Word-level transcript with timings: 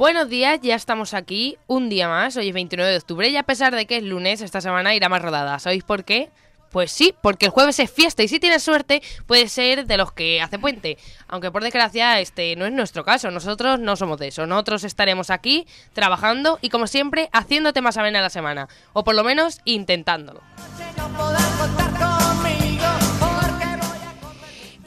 Buenos 0.00 0.30
días, 0.30 0.58
ya 0.62 0.76
estamos 0.76 1.12
aquí, 1.12 1.58
un 1.66 1.90
día 1.90 2.08
más, 2.08 2.34
hoy 2.38 2.48
es 2.48 2.54
29 2.54 2.90
de 2.90 2.96
octubre 2.96 3.28
y 3.28 3.36
a 3.36 3.42
pesar 3.42 3.74
de 3.74 3.84
que 3.84 3.98
es 3.98 4.02
lunes, 4.02 4.40
esta 4.40 4.62
semana 4.62 4.94
irá 4.94 5.10
más 5.10 5.20
rodada. 5.20 5.58
¿Sabéis 5.58 5.84
por 5.84 6.04
qué? 6.04 6.30
Pues 6.70 6.90
sí, 6.90 7.14
porque 7.20 7.44
el 7.44 7.52
jueves 7.52 7.78
es 7.80 7.90
fiesta 7.90 8.22
y 8.22 8.28
si 8.28 8.40
tienes 8.40 8.62
suerte 8.62 9.02
puede 9.26 9.46
ser 9.48 9.84
de 9.84 9.98
los 9.98 10.10
que 10.12 10.40
hace 10.40 10.58
puente. 10.58 10.96
Aunque 11.28 11.50
por 11.50 11.62
desgracia 11.62 12.18
este 12.18 12.56
no 12.56 12.64
es 12.64 12.72
nuestro 12.72 13.04
caso, 13.04 13.30
nosotros 13.30 13.78
no 13.78 13.94
somos 13.94 14.18
de 14.18 14.28
eso. 14.28 14.46
Nosotros 14.46 14.84
estaremos 14.84 15.28
aquí 15.28 15.66
trabajando 15.92 16.58
y 16.62 16.70
como 16.70 16.86
siempre 16.86 17.28
haciéndote 17.34 17.82
más 17.82 17.98
amena 17.98 18.22
la 18.22 18.30
semana. 18.30 18.68
O 18.94 19.04
por 19.04 19.14
lo 19.14 19.22
menos 19.22 19.60
intentándolo. 19.66 20.40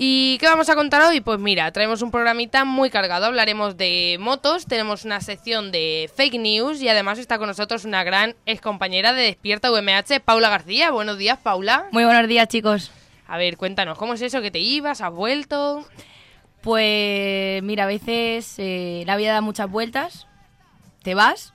¿Y 0.06 0.38
qué 0.40 0.48
vamos 0.48 0.68
a 0.68 0.76
contar 0.76 1.02
hoy? 1.04 1.22
Pues 1.22 1.40
mira, 1.40 1.72
traemos 1.72 2.02
un 2.02 2.12
programita 2.12 2.66
muy 2.66 2.90
cargado. 2.90 3.26
Hablaremos 3.26 3.78
de 3.78 4.18
motos, 4.20 4.66
tenemos 4.66 5.06
una 5.06 5.22
sección 5.22 5.72
de 5.72 6.12
fake 6.14 6.42
news 6.42 6.82
y 6.82 6.90
además 6.90 7.20
está 7.20 7.38
con 7.38 7.48
nosotros 7.48 7.86
una 7.86 8.04
gran 8.04 8.36
ex 8.46 8.60
compañera 8.60 9.14
de 9.14 9.22
Despierta 9.22 9.72
UMH, 9.72 10.20
Paula 10.26 10.50
García. 10.50 10.92
Buenos 10.92 11.18
días, 11.18 11.40
Paula. 11.42 11.88
Muy 11.94 12.04
buenos 12.04 12.28
días, 12.28 12.50
chicos. 12.50 12.92
A 13.28 13.38
ver, 13.38 13.56
cuéntanos, 13.56 13.98
¿cómo 13.98 14.16
es 14.16 14.22
eso 14.22 14.42
que 14.42 14.52
te 14.52 14.60
ibas? 14.60 15.00
¿Has 15.00 15.14
vuelto? 15.14 15.86
Pues 16.60 17.64
mira, 17.64 17.86
a 17.86 17.88
veces 17.88 18.56
eh, 18.58 19.04
la 19.08 19.16
vida 19.16 19.32
da 19.32 19.40
muchas 19.40 19.72
vueltas, 19.72 20.28
te 21.02 21.16
vas 21.16 21.54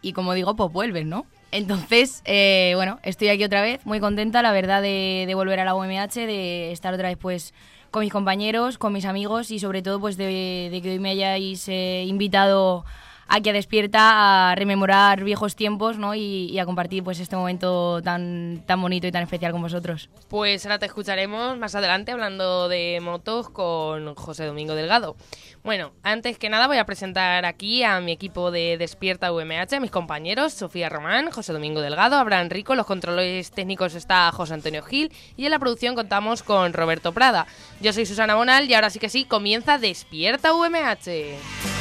y 0.00 0.12
como 0.12 0.34
digo, 0.34 0.54
pues 0.54 0.72
vuelves, 0.72 1.06
¿no? 1.06 1.26
Entonces, 1.50 2.22
eh, 2.24 2.74
bueno, 2.76 3.00
estoy 3.02 3.30
aquí 3.30 3.42
otra 3.42 3.62
vez, 3.62 3.84
muy 3.84 3.98
contenta, 3.98 4.42
la 4.42 4.52
verdad, 4.52 4.80
de, 4.80 5.24
de 5.26 5.34
volver 5.34 5.58
a 5.58 5.64
la 5.64 5.74
UMH, 5.74 6.14
de 6.14 6.70
estar 6.70 6.94
otra 6.94 7.08
vez 7.08 7.18
pues 7.18 7.52
con 7.90 8.02
mis 8.02 8.12
compañeros, 8.12 8.78
con 8.78 8.92
mis 8.92 9.04
amigos 9.04 9.50
y 9.50 9.58
sobre 9.58 9.82
todo 9.82 10.00
pues 10.00 10.16
de, 10.16 10.68
de 10.70 10.82
que 10.82 10.92
hoy 10.92 10.98
me 10.98 11.10
hayáis 11.10 11.68
eh, 11.68 12.04
invitado 12.06 12.84
a 13.30 13.40
Despierta 13.40 14.50
a 14.50 14.54
rememorar 14.56 15.22
viejos 15.22 15.54
tiempos, 15.54 15.98
¿no? 15.98 16.14
Y, 16.14 16.50
y 16.50 16.58
a 16.58 16.66
compartir 16.66 17.04
pues 17.04 17.20
este 17.20 17.36
momento 17.36 18.02
tan, 18.02 18.62
tan 18.66 18.82
bonito 18.82 19.06
y 19.06 19.12
tan 19.12 19.22
especial 19.22 19.52
con 19.52 19.62
vosotros. 19.62 20.10
Pues 20.28 20.66
ahora 20.66 20.78
te 20.78 20.86
escucharemos 20.86 21.56
más 21.56 21.74
adelante 21.74 22.12
hablando 22.12 22.68
de 22.68 22.98
motos 23.00 23.48
con 23.48 24.14
José 24.16 24.44
Domingo 24.46 24.74
Delgado. 24.74 25.16
Bueno, 25.62 25.92
antes 26.02 26.38
que 26.38 26.48
nada 26.48 26.66
voy 26.66 26.78
a 26.78 26.86
presentar 26.86 27.44
aquí 27.44 27.84
a 27.84 28.00
mi 28.00 28.12
equipo 28.12 28.50
de 28.50 28.76
Despierta 28.78 29.32
UMH, 29.32 29.76
a 29.76 29.80
mis 29.80 29.90
compañeros, 29.90 30.52
Sofía 30.52 30.88
Román, 30.88 31.30
José 31.30 31.52
Domingo 31.52 31.80
Delgado, 31.80 32.16
Abraham 32.16 32.48
Rico, 32.48 32.74
los 32.74 32.86
controles 32.86 33.50
técnicos 33.52 33.94
está 33.94 34.32
José 34.32 34.54
Antonio 34.54 34.82
Gil 34.82 35.12
y 35.36 35.44
en 35.44 35.50
la 35.50 35.58
producción 35.58 35.94
contamos 35.94 36.42
con 36.42 36.72
Roberto 36.72 37.12
Prada. 37.12 37.46
Yo 37.80 37.92
soy 37.92 38.06
Susana 38.06 38.34
Bonal 38.34 38.68
y 38.68 38.74
ahora 38.74 38.90
sí 38.90 38.98
que 38.98 39.08
sí, 39.08 39.24
comienza 39.24 39.78
Despierta 39.78 40.52
UMH. 40.54 41.79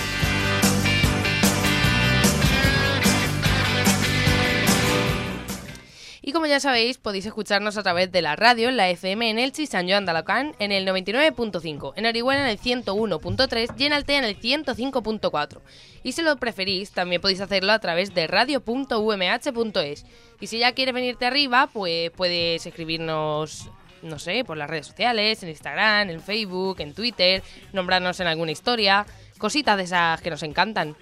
Y 6.22 6.32
como 6.32 6.46
ya 6.46 6.60
sabéis, 6.60 6.98
podéis 6.98 7.26
escucharnos 7.26 7.78
a 7.78 7.84
través 7.84 8.12
de 8.12 8.22
la 8.22 8.36
radio 8.36 8.70
en 8.70 8.78
la 8.78 8.90
FM 8.90 9.30
en 9.30 9.40
Elche 9.40 9.64
y 9.64 9.68
San 9.68 9.88
Joan 9.88 10.06
de 10.06 10.12
Alacant 10.12 10.56
en 10.60 10.72
el 10.72 10.86
99.5, 10.88 11.94
en 11.96 12.06
Orihuela 12.06 12.42
en 12.42 12.48
el 12.48 12.60
101.3 12.60 13.74
y 13.78 13.86
en 13.86 13.94
Altea 13.94 14.20
en 14.20 14.26
el 14.26 14.40
105.4. 14.40 15.62
Y 16.04 16.12
si 16.12 16.22
lo 16.22 16.36
preferís, 16.38 16.92
también 16.92 17.22
podéis 17.22 17.42
hacerlo 17.42 17.72
a 17.72 17.80
través 17.80 18.14
de 18.14 18.28
radio.umh.es. 18.28 20.06
Y 20.42 20.48
si 20.48 20.60
ya 20.60 20.74
quieres 20.74 20.94
venirte 20.94 21.26
arriba, 21.26 21.70
pues 21.72 22.12
puedes 22.12 22.66
escribirnos 22.66 23.70
no 24.02 24.18
sé, 24.18 24.44
por 24.46 24.58
las 24.58 24.70
redes 24.70 24.88
sociales, 24.88 25.44
en 25.44 25.50
Instagram, 25.50 26.10
en 26.10 26.22
Facebook, 26.22 26.80
en 26.80 26.94
Twitter, 26.94 27.44
nombrarnos 27.74 28.20
en 28.22 28.28
alguna 28.28 28.52
historia, 28.52 29.06
cositas 29.38 29.78
de 29.78 29.84
esas 29.84 30.22
que 30.22 30.30
nos 30.30 30.44
encantan. 30.44 30.96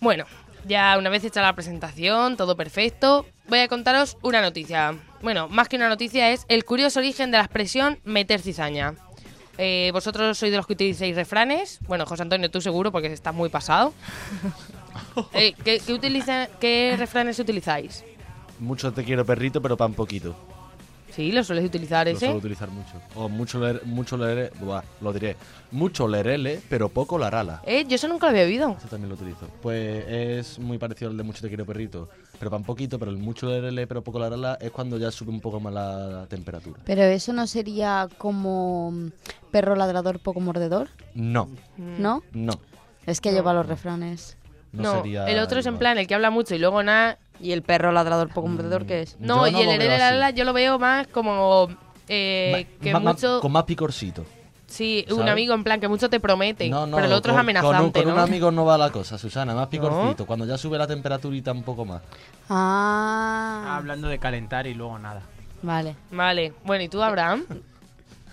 Bueno, 0.00 0.26
ya 0.66 0.96
una 0.98 1.10
vez 1.10 1.24
hecha 1.24 1.42
la 1.42 1.54
presentación, 1.54 2.36
todo 2.36 2.56
perfecto, 2.56 3.26
voy 3.48 3.60
a 3.60 3.68
contaros 3.68 4.16
una 4.22 4.40
noticia. 4.40 4.94
Bueno, 5.22 5.48
más 5.48 5.68
que 5.68 5.76
una 5.76 5.88
noticia 5.88 6.30
es 6.30 6.44
el 6.48 6.64
curioso 6.64 7.00
origen 7.00 7.30
de 7.30 7.38
la 7.38 7.44
expresión 7.44 7.98
meter 8.04 8.40
cizaña. 8.40 8.94
Eh, 9.58 9.90
¿Vosotros 9.92 10.36
sois 10.36 10.50
de 10.52 10.58
los 10.58 10.66
que 10.66 10.74
utilizáis 10.74 11.16
refranes? 11.16 11.78
Bueno, 11.88 12.04
José 12.04 12.22
Antonio, 12.22 12.50
tú 12.50 12.60
seguro 12.60 12.92
porque 12.92 13.12
estás 13.12 13.34
muy 13.34 13.48
pasado. 13.48 13.92
Eh, 15.32 15.54
¿qué, 15.64 15.80
qué 15.80 15.92
utiliza- 15.94 16.48
¿Qué 16.60 16.94
refranes 16.98 17.38
utilizáis? 17.38 18.04
Mucho 18.58 18.92
te 18.92 19.04
quiero 19.04 19.24
perrito, 19.24 19.60
pero 19.62 19.76
pan 19.76 19.92
poquito. 19.94 20.34
Sí, 21.10 21.32
lo 21.32 21.42
sueles 21.44 21.64
utilizar 21.64 22.06
Lo 22.06 22.12
ese. 22.12 22.20
suelo 22.26 22.36
utilizar 22.38 22.68
mucho. 22.70 23.00
O 23.14 23.28
mucho 23.28 23.58
leer, 23.58 23.82
mucho 23.84 24.16
leer, 24.16 24.52
buah, 24.60 24.82
lo 25.00 25.12
diré. 25.12 25.36
Mucho 25.70 26.06
lerele, 26.08 26.60
pero 26.68 26.88
poco 26.88 27.18
la 27.18 27.30
rala. 27.30 27.62
Eh, 27.64 27.84
yo 27.88 27.94
eso 27.96 28.06
nunca 28.08 28.26
lo 28.26 28.30
había 28.30 28.44
oído. 28.44 28.76
Ese 28.78 28.88
también 28.88 29.08
lo 29.08 29.14
utilizo. 29.14 29.46
Pues 29.62 30.04
es 30.08 30.58
muy 30.58 30.78
parecido 30.78 31.10
al 31.10 31.16
de 31.16 31.22
mucho 31.22 31.40
te 31.40 31.48
quiero 31.48 31.64
perrito, 31.64 32.08
pero 32.38 32.50
pan 32.50 32.62
poquito, 32.64 32.98
pero 32.98 33.10
el 33.10 33.16
mucho 33.18 33.46
lerele, 33.48 33.86
pero 33.86 34.02
poco 34.02 34.18
la 34.18 34.28
rala 34.30 34.58
es 34.60 34.70
cuando 34.70 34.98
ya 34.98 35.10
sube 35.10 35.30
un 35.30 35.40
poco 35.40 35.58
más 35.60 35.72
la 35.72 36.26
temperatura. 36.28 36.80
Pero 36.84 37.02
eso 37.02 37.32
no 37.32 37.46
sería 37.46 38.08
como 38.18 38.90
mm, 38.92 39.08
perro 39.50 39.74
ladrador 39.76 40.18
poco 40.20 40.40
mordedor, 40.40 40.88
No, 41.14 41.48
¿no? 41.76 42.22
no. 42.32 42.60
Es 43.06 43.20
que 43.20 43.32
lleva 43.32 43.52
los 43.54 43.66
refranes. 43.66 44.36
No, 44.72 44.82
No, 44.82 44.94
sería 44.96 45.26
el 45.26 45.38
otro 45.38 45.60
es 45.60 45.66
en 45.66 45.78
plan 45.78 45.96
el 45.96 46.06
que 46.06 46.14
habla 46.14 46.28
mucho 46.30 46.54
y 46.54 46.58
luego 46.58 46.82
nada. 46.82 47.18
¿Y 47.40 47.52
el 47.52 47.62
perro 47.62 47.92
ladrador 47.92 48.28
poco 48.32 48.48
mordedor 48.48 48.86
qué 48.86 49.02
es? 49.02 49.16
No, 49.20 49.46
Yo 49.46 49.52
no 49.52 49.58
y 49.58 49.62
el 49.62 49.68
erere 49.70 49.88
veo 49.88 49.98
la, 49.98 50.08
así. 50.08 50.18
la, 50.18 50.30
yo 50.30 50.44
lo 50.44 50.52
veo 50.52 50.78
más 50.78 51.06
como 51.08 51.68
eh, 52.08 52.66
Ma- 52.68 52.82
que 52.84 52.92
ma- 52.92 53.00
ma- 53.00 53.12
mucho. 53.12 53.40
con 53.40 53.52
más 53.52 53.64
picorcito. 53.64 54.24
Sí, 54.68 55.06
un 55.12 55.28
amigo 55.28 55.54
en 55.54 55.62
plan 55.62 55.78
que 55.80 55.86
mucho 55.86 56.10
te 56.10 56.18
promete. 56.18 56.68
No, 56.68 56.86
no, 56.86 56.96
pero 56.96 57.06
el 57.06 57.12
otro 57.12 57.32
con- 57.32 57.38
es 57.38 57.40
amenazante, 57.40 57.76
con, 57.76 57.84
un- 57.86 57.92
con 57.92 58.04
¿no? 58.06 58.14
un 58.14 58.18
amigo 58.18 58.50
no 58.50 58.64
va 58.64 58.76
la 58.76 58.90
cosa, 58.90 59.16
Susana, 59.16 59.54
más 59.54 59.68
picorcito. 59.68 60.26
Cuando 60.26 60.44
ya 60.44 60.58
sube 60.58 60.76
la 60.76 60.86
temperaturita 60.88 61.52
un 61.52 61.62
poco 61.62 61.84
más. 61.84 62.02
Ah, 62.48 63.76
Hablando 63.76 64.08
de 64.08 64.18
calentar 64.18 64.66
y 64.66 64.74
luego 64.74 64.98
nada. 64.98 65.22
vale. 65.62 65.94
Vale. 66.10 66.52
Bueno, 66.64 66.82
¿y 66.84 66.88
tú, 66.88 67.00
Abraham? 67.02 67.44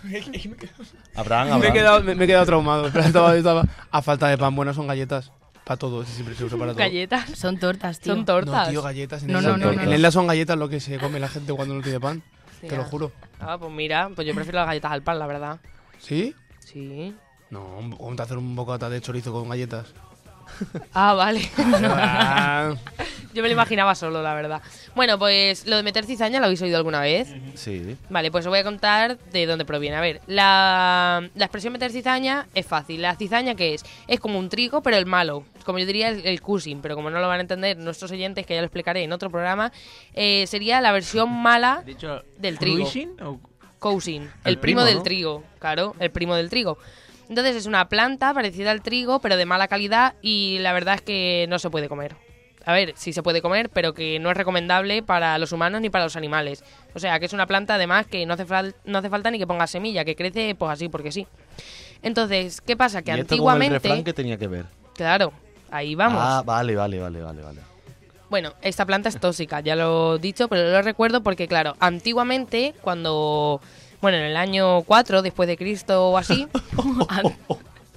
Abraham, 1.16 1.48
Me 1.48 1.52
he, 1.54 1.54
Abraham. 1.56 1.74
quedado, 1.74 2.02
me, 2.04 2.16
me 2.16 2.24
he 2.24 2.28
quedado 2.28 2.46
traumado. 2.46 2.90
Pero 2.92 3.04
estaba- 3.06 3.36
estaba- 3.38 3.66
a 3.92 4.02
falta 4.02 4.28
de 4.28 4.38
pan, 4.38 4.56
bueno, 4.56 4.74
son 4.74 4.88
galletas. 4.88 5.32
Para 5.64 5.78
todo, 5.78 6.04
ese 6.04 6.14
siempre 6.14 6.36
se 6.36 6.44
usa 6.44 6.58
para 6.58 6.72
todo. 6.72 6.80
Galletas. 6.80 7.30
Son 7.38 7.58
tortas, 7.58 8.00
tío. 8.00 8.14
Son 8.14 8.26
tortas. 8.26 8.68
No, 8.68 8.72
tío, 8.72 8.82
galletas. 8.82 9.24
En 9.24 9.32
No, 9.32 9.42
no, 9.42 9.58
no, 9.58 9.72
En. 9.72 9.94
Elda 9.94 10.12
son 10.12 10.28
galletas 10.28 10.58
lo 10.58 10.68
que 10.68 10.80
se 10.80 10.98
come 10.98 11.20
la 11.20 11.30
gente 11.30 11.54
cuando 11.54 11.74
no 11.76 11.82
tiene 11.82 12.00
pan. 12.00 12.22
Sí, 12.60 12.68
Te 12.68 12.76
lo 12.76 12.84
ah. 12.84 12.86
juro. 12.86 13.12
Ah, 13.40 13.58
pues 13.58 13.72
mira, 13.72 14.10
pues 14.14 14.28
yo 14.28 14.34
prefiero 14.34 14.60
las 14.60 14.68
galletas 14.68 14.92
al 14.92 15.04
pan, 15.04 15.20
la 15.20 15.28
verdad. 15.28 15.60
¿Sí? 16.00 16.36
Sí. 16.60 17.16
No, 17.50 17.76
vamos 17.76 18.20
a 18.20 18.24
hacer 18.24 18.38
un 18.38 18.56
bocata 18.56 18.90
de 18.90 19.00
chorizo 19.00 19.32
con 19.32 19.48
galletas. 19.50 19.94
Ah, 20.94 21.14
vale. 21.14 21.50
Yo 23.34 23.42
me 23.42 23.48
lo 23.50 23.54
imaginaba 23.54 23.96
solo, 23.96 24.22
la 24.22 24.34
verdad. 24.36 24.62
Bueno, 24.96 25.18
pues 25.18 25.66
lo 25.66 25.76
de 25.78 25.84
meter 25.84 26.06
cizaña 26.06 26.40
lo 26.40 26.46
habéis 26.46 26.62
oído 26.62 26.78
alguna 26.78 27.02
vez. 27.02 27.34
Sí. 27.56 27.98
Vale, 28.10 28.30
pues 28.32 28.46
os 28.46 28.50
voy 28.50 28.60
a 28.60 28.64
contar 28.64 29.18
de 29.18 29.46
dónde 29.46 29.66
proviene. 29.66 29.96
A 29.98 30.02
ver, 30.02 30.22
la, 30.28 31.28
la 31.36 31.46
expresión 31.46 31.74
meter 31.74 31.92
cizaña 31.92 32.48
es 32.54 32.66
fácil. 32.66 33.02
La 33.02 33.16
cizaña, 33.16 33.56
¿qué 33.56 33.74
es? 33.74 33.84
Es 34.08 34.20
como 34.20 34.38
un 34.40 34.50
trigo, 34.50 34.82
pero 34.84 34.98
el 34.98 35.06
malo. 35.06 35.46
Como 35.66 35.80
yo 35.80 35.86
diría, 35.86 36.10
el, 36.10 36.26
el 36.26 36.42
cusin. 36.42 36.82
Pero 36.82 36.96
como 36.96 37.10
no 37.10 37.20
lo 37.20 37.28
van 37.28 37.40
a 37.40 37.42
entender 37.42 37.78
nuestros 37.78 38.12
oyentes, 38.12 38.46
que 38.46 38.54
ya 38.54 38.62
lo 38.62 38.68
explicaré 38.68 39.04
en 39.04 39.12
otro 39.14 39.30
programa, 39.32 39.72
eh, 40.14 40.46
sería 40.48 40.80
la 40.82 40.92
versión 40.92 41.30
mala 41.32 41.82
Dicho, 41.86 42.22
Del 42.38 42.60
trigo. 42.60 42.88
o- 43.22 43.40
cousin. 43.80 44.24
El, 44.24 44.30
El 44.54 44.58
primo, 44.60 44.82
primo, 44.82 44.84
del 44.86 44.96
¿no? 44.98 45.04
trigo. 45.04 45.44
Claro, 45.60 45.96
el 46.00 46.12
primo 46.12 46.36
del 46.36 46.50
trigo. 46.50 46.78
Entonces 47.30 47.56
es 47.56 47.66
una 47.66 47.90
planta 47.90 48.34
parecida 48.34 48.72
al 48.72 48.82
trigo, 48.84 49.20
pero 49.20 49.38
de 49.38 49.46
mala 49.46 49.68
calidad 49.68 50.14
y 50.22 50.58
la 50.60 50.72
verdad 50.74 50.96
es 50.96 51.02
que 51.02 51.46
no 51.50 51.58
se 51.58 51.70
puede 51.70 51.90
comer. 51.90 52.16
A 52.66 52.72
ver, 52.74 52.94
sí 52.96 53.12
se 53.12 53.22
puede 53.24 53.42
comer, 53.42 53.70
pero 53.70 53.94
que 53.94 54.20
no 54.20 54.32
es 54.32 54.38
recomendable 54.38 55.04
para 55.04 55.38
los 55.38 55.52
humanos 55.52 55.82
ni 55.82 55.90
para 55.90 56.06
los 56.06 56.16
animales. 56.16 56.64
O 56.96 57.00
sea, 57.00 57.20
que 57.20 57.26
es 57.26 57.34
una 57.34 57.46
planta 57.46 57.76
además 57.76 58.08
que 58.08 58.26
no 58.26 58.36
hace, 58.36 58.46
fal- 58.48 58.74
no 58.86 59.00
hace 59.00 59.10
falta 59.10 59.30
ni 59.32 59.38
que 59.40 59.46
ponga 59.48 59.68
semilla, 59.68 60.06
que 60.06 60.16
crece 60.16 60.56
pues 60.56 60.72
así 60.72 60.88
porque 60.88 61.12
sí. 61.12 61.28
Entonces, 62.02 62.62
¿qué 62.62 62.76
pasa? 62.78 63.02
Que 63.02 63.12
y 63.12 63.20
esto 63.20 63.28
con 63.28 63.36
el 63.36 63.42
antiguamente... 63.44 63.74
refrán 63.80 64.04
que 64.04 64.14
tenía 64.14 64.38
que 64.38 64.48
ver. 64.48 64.66
Claro, 64.96 65.34
ahí 65.72 65.96
vamos. 65.96 66.22
Ah, 66.24 66.42
vale, 66.46 66.76
vale, 66.76 67.00
vale, 67.00 67.22
vale, 67.22 67.42
vale. 67.42 67.60
Bueno, 68.30 68.54
esta 68.62 68.86
planta 68.86 69.10
es 69.10 69.20
tóxica, 69.20 69.60
ya 69.60 69.76
lo 69.76 70.16
he 70.16 70.20
dicho, 70.20 70.48
pero 70.48 70.70
lo 70.72 70.82
recuerdo 70.82 71.22
porque, 71.22 71.48
claro, 71.48 71.76
antiguamente, 71.80 72.74
cuando, 72.82 73.62
bueno, 74.02 74.18
en 74.18 74.24
el 74.24 74.38
año 74.38 74.82
4 74.84 75.22
después 75.22 75.48
de 75.48 75.56
Cristo 75.58 76.10
o 76.10 76.18
así, 76.18 76.48
an- 77.10 77.36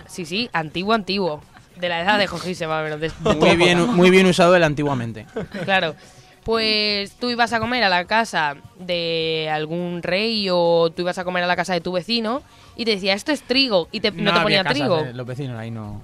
sí, 0.07 0.27
sí, 0.27 0.51
antiguo, 0.53 0.93
antiguo, 0.93 1.41
de 1.77 1.89
la 1.89 2.01
edad 2.03 2.19
de 2.19 2.27
Jorge 2.27 2.51
más 2.67 2.81
o 2.81 2.85
menos, 2.85 3.01
de- 3.01 3.09
de 3.09 3.35
Muy 3.37 3.57
bien, 3.57 3.87
muy 3.95 4.11
bien 4.11 4.27
usado 4.27 4.55
el 4.57 4.63
antiguamente. 4.65 5.27
Claro. 5.65 5.95
Pues 6.45 7.13
tú 7.17 7.29
ibas 7.31 7.53
a 7.53 7.59
comer 7.59 7.83
a 7.83 7.89
la 7.89 8.05
casa 8.05 8.55
de 8.79 9.51
algún 9.53 10.01
rey 10.03 10.47
o 10.49 10.91
tú 10.95 11.03
ibas 11.03 11.19
a 11.19 11.25
comer 11.25 11.43
a 11.43 11.47
la 11.49 11.57
casa 11.57 11.73
de 11.73 11.81
tu 11.81 11.91
vecino 11.91 12.41
y 12.77 12.85
te 12.85 12.93
decía, 12.93 13.15
esto 13.15 13.33
es 13.33 13.43
trigo, 13.43 13.89
y 13.91 13.99
te- 13.99 14.13
no, 14.13 14.33
te 14.33 14.41
ponía 14.41 14.63
trigo. 14.63 15.03
de 15.03 15.13
Los 15.13 15.27
vecinos 15.27 15.59
ahí 15.59 15.73
no. 15.73 16.01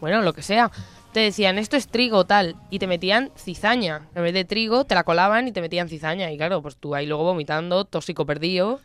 Bueno, 0.00 0.22
lo 0.22 0.32
que 0.32 0.42
sea. 0.42 0.70
Te 1.12 1.20
decían, 1.20 1.56
esto 1.56 1.76
es 1.76 1.86
trigo 1.88 2.24
tal, 2.26 2.56
y 2.68 2.78
te 2.78 2.86
metían 2.86 3.30
cizaña. 3.38 4.02
En 4.14 4.22
vez 4.24 4.34
de 4.34 4.44
trigo, 4.44 4.84
te 4.84 4.94
la 4.94 5.04
colaban 5.04 5.48
y 5.48 5.52
te 5.52 5.60
metían 5.62 5.88
cizaña. 5.88 6.30
Y 6.32 6.36
claro, 6.36 6.60
pues 6.60 6.76
tú 6.76 6.94
ahí 6.94 7.06
luego 7.06 7.22
vomitando, 7.24 7.84
tóxico 7.86 8.26
perdido. 8.26 8.80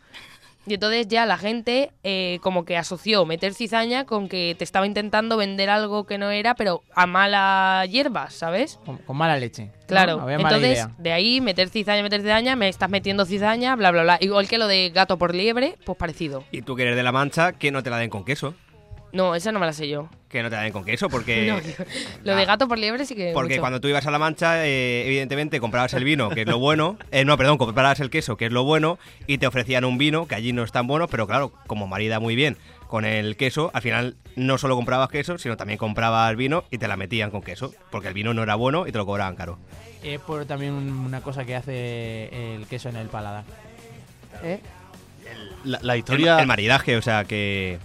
Y 0.66 0.74
entonces 0.74 1.08
ya 1.08 1.26
la 1.26 1.38
gente 1.38 1.90
eh, 2.04 2.38
como 2.42 2.64
que 2.64 2.76
asoció 2.76 3.26
meter 3.26 3.52
cizaña 3.52 4.04
con 4.04 4.28
que 4.28 4.54
te 4.56 4.64
estaba 4.64 4.86
intentando 4.86 5.36
vender 5.36 5.70
algo 5.70 6.04
que 6.04 6.18
no 6.18 6.30
era, 6.30 6.54
pero 6.54 6.82
a 6.94 7.06
mala 7.06 7.84
hierba, 7.86 8.30
¿sabes? 8.30 8.78
Con, 8.84 8.98
con 8.98 9.16
mala 9.16 9.36
leche. 9.36 9.70
Claro, 9.86 10.20
Había 10.20 10.38
mala 10.38 10.56
entonces 10.56 10.86
de 10.98 11.12
ahí 11.12 11.40
meter 11.40 11.68
cizaña, 11.68 12.02
meter 12.02 12.22
cizaña, 12.22 12.54
me 12.56 12.68
estás 12.68 12.88
metiendo 12.88 13.24
cizaña, 13.24 13.74
bla, 13.76 13.90
bla, 13.90 14.02
bla. 14.02 14.18
Igual 14.20 14.48
que 14.48 14.58
lo 14.58 14.68
de 14.68 14.90
gato 14.90 15.18
por 15.18 15.34
liebre, 15.34 15.76
pues 15.84 15.98
parecido. 15.98 16.44
Y 16.52 16.62
tú 16.62 16.76
que 16.76 16.82
eres 16.82 16.96
de 16.96 17.02
La 17.02 17.12
Mancha, 17.12 17.52
que 17.52 17.72
no 17.72 17.82
te 17.82 17.90
la 17.90 17.98
den 17.98 18.10
con 18.10 18.24
queso. 18.24 18.54
No, 19.12 19.34
esa 19.34 19.52
no 19.52 19.58
me 19.60 19.66
la 19.66 19.72
sé 19.74 19.88
yo. 19.88 20.08
Que 20.30 20.42
no 20.42 20.48
te 20.48 20.56
la 20.56 20.62
den 20.62 20.72
con 20.72 20.84
queso, 20.86 21.10
porque... 21.10 21.46
No, 21.52 21.60
lo 22.24 22.34
de 22.36 22.44
gato 22.46 22.66
por 22.66 22.78
liebre 22.78 23.04
sí 23.04 23.14
que... 23.14 23.32
Porque 23.34 23.54
mucho. 23.54 23.60
cuando 23.60 23.80
tú 23.80 23.88
ibas 23.88 24.06
a 24.06 24.10
La 24.10 24.18
Mancha, 24.18 24.66
eh, 24.66 25.06
evidentemente 25.06 25.60
comprabas 25.60 25.92
el 25.94 26.04
vino, 26.04 26.30
que 26.30 26.42
es 26.42 26.46
lo 26.46 26.58
bueno. 26.58 26.96
Eh, 27.10 27.24
no, 27.26 27.36
perdón, 27.36 27.58
comprabas 27.58 28.00
el 28.00 28.08
queso, 28.08 28.36
que 28.38 28.46
es 28.46 28.52
lo 28.52 28.64
bueno, 28.64 28.98
y 29.26 29.36
te 29.36 29.46
ofrecían 29.46 29.84
un 29.84 29.98
vino, 29.98 30.26
que 30.26 30.34
allí 30.34 30.54
no 30.54 30.62
es 30.62 30.72
tan 30.72 30.86
bueno, 30.86 31.08
pero 31.08 31.26
claro, 31.26 31.52
como 31.66 31.86
marida 31.86 32.20
muy 32.20 32.34
bien 32.36 32.56
con 32.88 33.04
el 33.06 33.36
queso, 33.36 33.70
al 33.72 33.80
final 33.82 34.16
no 34.36 34.58
solo 34.58 34.76
comprabas 34.76 35.08
queso, 35.08 35.38
sino 35.38 35.56
también 35.56 35.78
comprabas 35.78 36.36
vino 36.36 36.64
y 36.70 36.76
te 36.78 36.88
la 36.88 36.96
metían 36.98 37.30
con 37.30 37.40
queso, 37.42 37.72
porque 37.90 38.08
el 38.08 38.14
vino 38.14 38.34
no 38.34 38.42
era 38.42 38.54
bueno 38.54 38.86
y 38.86 38.92
te 38.92 38.98
lo 38.98 39.06
cobraban 39.06 39.34
caro. 39.34 39.58
Es 40.02 40.20
por 40.20 40.44
también 40.44 40.72
un- 40.74 40.90
una 40.90 41.22
cosa 41.22 41.44
que 41.46 41.54
hace 41.54 42.54
el 42.56 42.66
queso 42.66 42.90
en 42.90 42.96
el 42.96 43.08
paladar. 43.08 43.44
¿Eh? 44.42 44.60
La, 45.64 45.78
la 45.82 45.92
El, 45.94 45.98
historia... 46.00 46.38
el 46.40 46.46
maridaje, 46.46 46.96
o 46.96 47.02
sea, 47.02 47.24
que, 47.24 47.78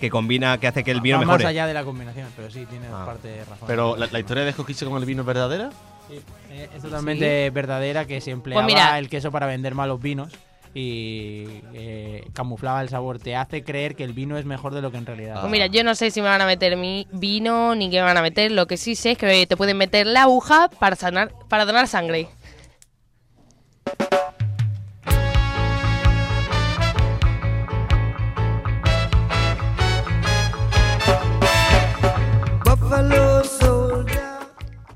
que 0.00 0.10
combina, 0.10 0.58
que 0.58 0.66
hace 0.66 0.84
que 0.84 0.90
el 0.90 1.00
vino 1.00 1.16
Va 1.16 1.20
mejore. 1.20 1.44
más 1.44 1.50
allá 1.50 1.66
de 1.66 1.74
la 1.74 1.84
combinación, 1.84 2.28
pero 2.36 2.50
sí, 2.50 2.66
tiene 2.66 2.86
Ah. 2.92 3.04
parte 3.06 3.28
de 3.28 3.44
razón. 3.44 3.66
Pero 3.66 3.96
la, 3.96 4.06
la 4.10 4.18
historia 4.20 4.44
de 4.44 4.50
escoquirse 4.50 4.84
con 4.86 4.98
el 4.98 5.04
vino 5.04 5.22
es 5.22 5.26
verdadera. 5.26 5.70
Sí, 6.08 6.20
eh, 6.50 6.68
es 6.76 6.82
totalmente 6.82 7.50
verdadera 7.50 8.04
que 8.06 8.20
se 8.20 8.30
empleaba 8.30 8.62
Pues 8.62 8.74
mira. 8.74 8.98
el 8.98 9.08
queso 9.08 9.32
para 9.32 9.46
vender 9.46 9.74
malos 9.74 10.00
vinos 10.00 10.32
y 10.74 11.46
eh, 11.74 12.24
camuflaba 12.34 12.82
el 12.82 12.88
sabor. 12.88 13.18
Te 13.18 13.34
hace 13.34 13.64
creer 13.64 13.96
que 13.96 14.04
el 14.04 14.12
vino 14.12 14.36
es 14.36 14.44
mejor 14.44 14.74
de 14.74 14.82
lo 14.82 14.90
que 14.92 14.98
en 14.98 15.06
realidad. 15.06 15.40
Pues 15.40 15.50
mira, 15.50 15.66
yo 15.66 15.82
no 15.82 15.94
sé 15.94 16.10
si 16.10 16.20
me 16.20 16.28
van 16.28 16.40
a 16.42 16.46
meter 16.46 16.76
mi 16.76 17.06
vino 17.12 17.74
ni 17.74 17.90
qué 17.90 17.96
me 17.96 18.02
van 18.02 18.18
a 18.18 18.22
meter. 18.22 18.52
Lo 18.52 18.66
que 18.66 18.76
sí 18.76 18.94
sé 18.94 19.12
es 19.12 19.18
que 19.18 19.46
te 19.46 19.56
pueden 19.56 19.78
meter 19.78 20.06
la 20.06 20.22
aguja 20.24 20.68
para 20.78 20.94
sanar, 20.94 21.32
para 21.48 21.64
donar 21.64 21.88
sangre. 21.88 22.28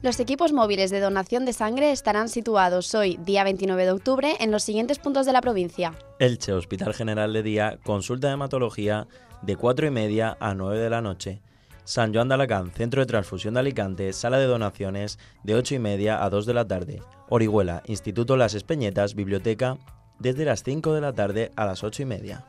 Los 0.02 0.18
equipos 0.18 0.54
móviles 0.54 0.90
de 0.90 0.98
donación 0.98 1.44
de 1.44 1.52
sangre 1.52 1.90
estarán 1.90 2.30
situados 2.30 2.94
hoy, 2.94 3.18
día 3.18 3.44
29 3.44 3.84
de 3.84 3.90
octubre, 3.90 4.34
en 4.40 4.50
los 4.50 4.62
siguientes 4.62 4.98
puntos 4.98 5.26
de 5.26 5.34
la 5.34 5.42
provincia. 5.42 5.92
Elche, 6.18 6.54
Hospital 6.54 6.94
General 6.94 7.30
de 7.34 7.42
Día, 7.42 7.78
consulta 7.84 8.28
de 8.28 8.32
hematología 8.32 9.08
de 9.42 9.56
4 9.56 9.88
y 9.88 9.90
media 9.90 10.38
a 10.40 10.54
9 10.54 10.78
de 10.78 10.88
la 10.88 11.02
noche. 11.02 11.42
San 11.84 12.14
Joan 12.14 12.28
de 12.28 12.34
Alacant, 12.34 12.74
Centro 12.74 13.02
de 13.02 13.06
Transfusión 13.06 13.52
de 13.52 13.60
Alicante, 13.60 14.14
sala 14.14 14.38
de 14.38 14.46
donaciones 14.46 15.18
de 15.44 15.54
8 15.54 15.74
y 15.74 15.78
media 15.80 16.24
a 16.24 16.30
2 16.30 16.46
de 16.46 16.54
la 16.54 16.66
tarde. 16.66 17.02
Orihuela, 17.28 17.82
Instituto 17.84 18.38
Las 18.38 18.54
Espeñetas, 18.54 19.14
Biblioteca, 19.14 19.76
desde 20.18 20.46
las 20.46 20.62
5 20.62 20.94
de 20.94 21.00
la 21.02 21.12
tarde 21.12 21.52
a 21.56 21.66
las 21.66 21.84
8 21.84 22.04
y 22.04 22.06
media. 22.06 22.46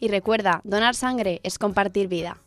Y 0.00 0.08
recuerda, 0.08 0.60
donar 0.64 0.94
sangre 0.94 1.40
es 1.44 1.58
compartir 1.58 2.08
vida. 2.08 2.42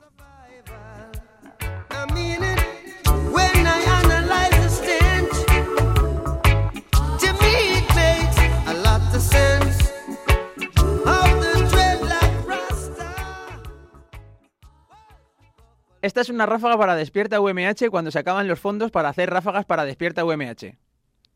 Esta 16.03 16.19
es 16.19 16.27
una 16.29 16.45
ráfaga 16.45 16.77
para 16.77 16.95
Despierta 16.95 17.39
UMH 17.39 17.89
cuando 17.89 18.11
se 18.11 18.19
acaban 18.19 18.47
los 18.47 18.59
fondos 18.59 18.91
para 18.91 19.07
hacer 19.07 19.29
ráfagas 19.29 19.65
para 19.65 19.85
Despierta 19.85 20.25
UMH. 20.25 20.75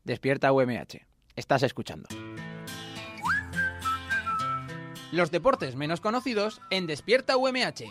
Despierta 0.04 0.52
UMH. 0.52 1.06
Estás 1.36 1.62
escuchando. 1.62 2.06
Los 5.10 5.30
deportes 5.30 5.74
menos 5.74 6.02
conocidos 6.02 6.60
en 6.68 6.86
Despierta 6.86 7.38
UMH. 7.38 7.84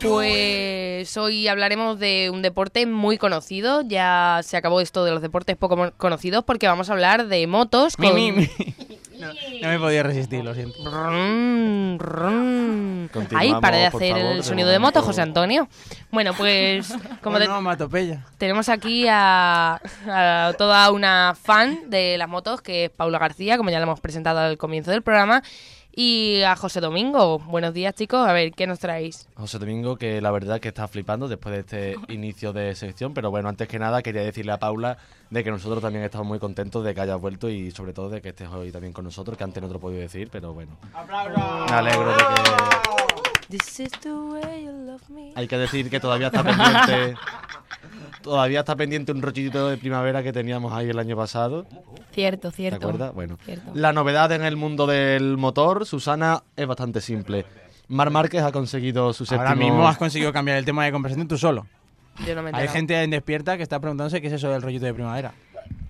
Pues 0.00 1.16
hoy 1.16 1.48
hablaremos 1.48 1.98
de 1.98 2.30
un 2.30 2.42
deporte 2.42 2.86
muy 2.86 3.16
conocido. 3.18 3.82
Ya 3.82 4.40
se 4.42 4.56
acabó 4.56 4.80
esto 4.80 5.04
de 5.04 5.12
los 5.12 5.22
deportes 5.22 5.56
poco 5.56 5.92
conocidos 5.96 6.44
porque 6.44 6.68
vamos 6.68 6.90
a 6.90 6.92
hablar 6.92 7.26
de 7.28 7.46
motos. 7.46 7.98
Mi, 7.98 8.06
con- 8.08 8.16
mi, 8.16 8.32
mi. 8.32 8.50
No, 9.22 9.32
no 9.62 9.68
me 9.68 9.78
podía 9.78 10.02
resistir, 10.02 10.44
lo 10.44 10.54
siento. 10.54 10.78
Ahí, 13.36 13.52
para 13.60 13.76
de 13.76 13.86
hacer 13.86 14.12
favor, 14.16 14.32
el 14.36 14.42
sonido 14.44 14.68
de 14.68 14.78
moto. 14.78 15.02
José 15.02 15.22
Antonio. 15.22 15.68
Bueno, 16.10 16.32
pues 16.34 16.92
como 17.22 17.38
te- 17.38 17.46
no, 17.46 17.60
Matopeya. 17.60 18.24
tenemos 18.38 18.68
aquí 18.68 19.06
a, 19.08 19.80
a 20.08 20.52
toda 20.58 20.90
una 20.90 21.34
fan 21.40 21.90
de 21.90 22.16
las 22.18 22.28
motos, 22.28 22.60
que 22.62 22.86
es 22.86 22.90
Paula 22.90 23.18
García, 23.18 23.56
como 23.56 23.70
ya 23.70 23.78
la 23.78 23.84
hemos 23.84 24.00
presentado 24.00 24.40
al 24.40 24.58
comienzo 24.58 24.90
del 24.90 25.02
programa, 25.02 25.42
y 25.94 26.42
a 26.42 26.56
José 26.56 26.80
Domingo. 26.80 27.38
Buenos 27.38 27.74
días, 27.74 27.94
chicos. 27.94 28.26
A 28.26 28.32
ver, 28.32 28.52
¿qué 28.52 28.66
nos 28.66 28.78
traéis? 28.78 29.28
José 29.34 29.58
Domingo, 29.58 29.96
que 29.96 30.20
la 30.20 30.30
verdad 30.30 30.60
que 30.60 30.68
está 30.68 30.88
flipando 30.88 31.28
después 31.28 31.52
de 31.54 31.60
este 31.60 31.96
inicio 32.12 32.52
de 32.52 32.74
sección, 32.74 33.14
pero 33.14 33.30
bueno, 33.30 33.48
antes 33.48 33.68
que 33.68 33.78
nada 33.78 34.02
quería 34.02 34.22
decirle 34.22 34.52
a 34.52 34.58
Paula 34.58 34.98
de 35.30 35.44
que 35.44 35.50
nosotros 35.50 35.82
también 35.82 36.04
estamos 36.04 36.26
muy 36.26 36.38
contentos 36.38 36.84
de 36.84 36.94
que 36.94 37.00
hayas 37.00 37.20
vuelto 37.20 37.48
y 37.48 37.70
sobre 37.70 37.92
todo 37.92 38.08
de 38.08 38.20
que 38.20 38.30
estés 38.30 38.48
hoy 38.48 38.70
también 38.70 38.92
con 38.92 39.04
nosotros, 39.04 39.36
que 39.36 39.44
antes 39.44 39.62
no 39.62 39.68
te 39.68 39.74
lo 39.74 39.80
podido 39.80 40.00
decir, 40.00 40.28
pero 40.30 40.52
bueno. 40.52 40.76
Me 41.68 41.74
alegro 41.74 42.10
de 42.10 42.16
que... 42.16 43.01
This 43.52 43.80
is 43.80 43.92
the 44.00 44.08
way 44.08 44.64
you 44.64 44.72
love 44.72 45.06
me. 45.10 45.32
Hay 45.34 45.46
que 45.46 45.58
decir 45.58 45.90
que 45.90 46.00
todavía 46.00 46.28
está 46.28 46.42
pendiente... 46.42 47.18
Todavía 48.22 48.60
está 48.60 48.76
pendiente 48.76 49.12
un 49.12 49.20
rollito 49.20 49.68
de 49.68 49.76
primavera 49.76 50.22
que 50.22 50.32
teníamos 50.32 50.72
ahí 50.72 50.88
el 50.88 50.98
año 50.98 51.18
pasado. 51.18 51.66
Cierto, 52.12 52.50
¿Te 52.50 52.56
cierto. 52.56 52.76
acuerdas? 52.86 53.12
Bueno. 53.12 53.36
Cierto. 53.44 53.70
La 53.74 53.92
novedad 53.92 54.32
en 54.32 54.42
el 54.42 54.56
mundo 54.56 54.86
del 54.86 55.36
motor, 55.36 55.84
Susana, 55.84 56.44
es 56.56 56.66
bastante 56.66 57.02
simple. 57.02 57.44
Mar 57.88 58.08
Márquez 58.08 58.42
ha 58.42 58.52
conseguido 58.52 59.12
su 59.12 59.26
séptimo... 59.26 59.42
Ahora 59.42 59.54
mismo 59.54 59.86
has 59.86 59.98
conseguido 59.98 60.32
cambiar 60.32 60.56
el 60.56 60.64
tema 60.64 60.86
de 60.86 60.92
conversación 60.92 61.28
tú 61.28 61.36
solo. 61.36 61.66
Yo 62.26 62.34
no 62.34 62.42
me 62.42 62.52
he 62.52 62.54
Hay 62.54 62.68
gente 62.68 63.02
en 63.02 63.10
Despierta 63.10 63.58
que 63.58 63.64
está 63.64 63.80
preguntándose 63.80 64.22
qué 64.22 64.28
es 64.28 64.32
eso 64.32 64.48
del 64.48 64.62
rollito 64.62 64.86
de 64.86 64.94
primavera. 64.94 65.34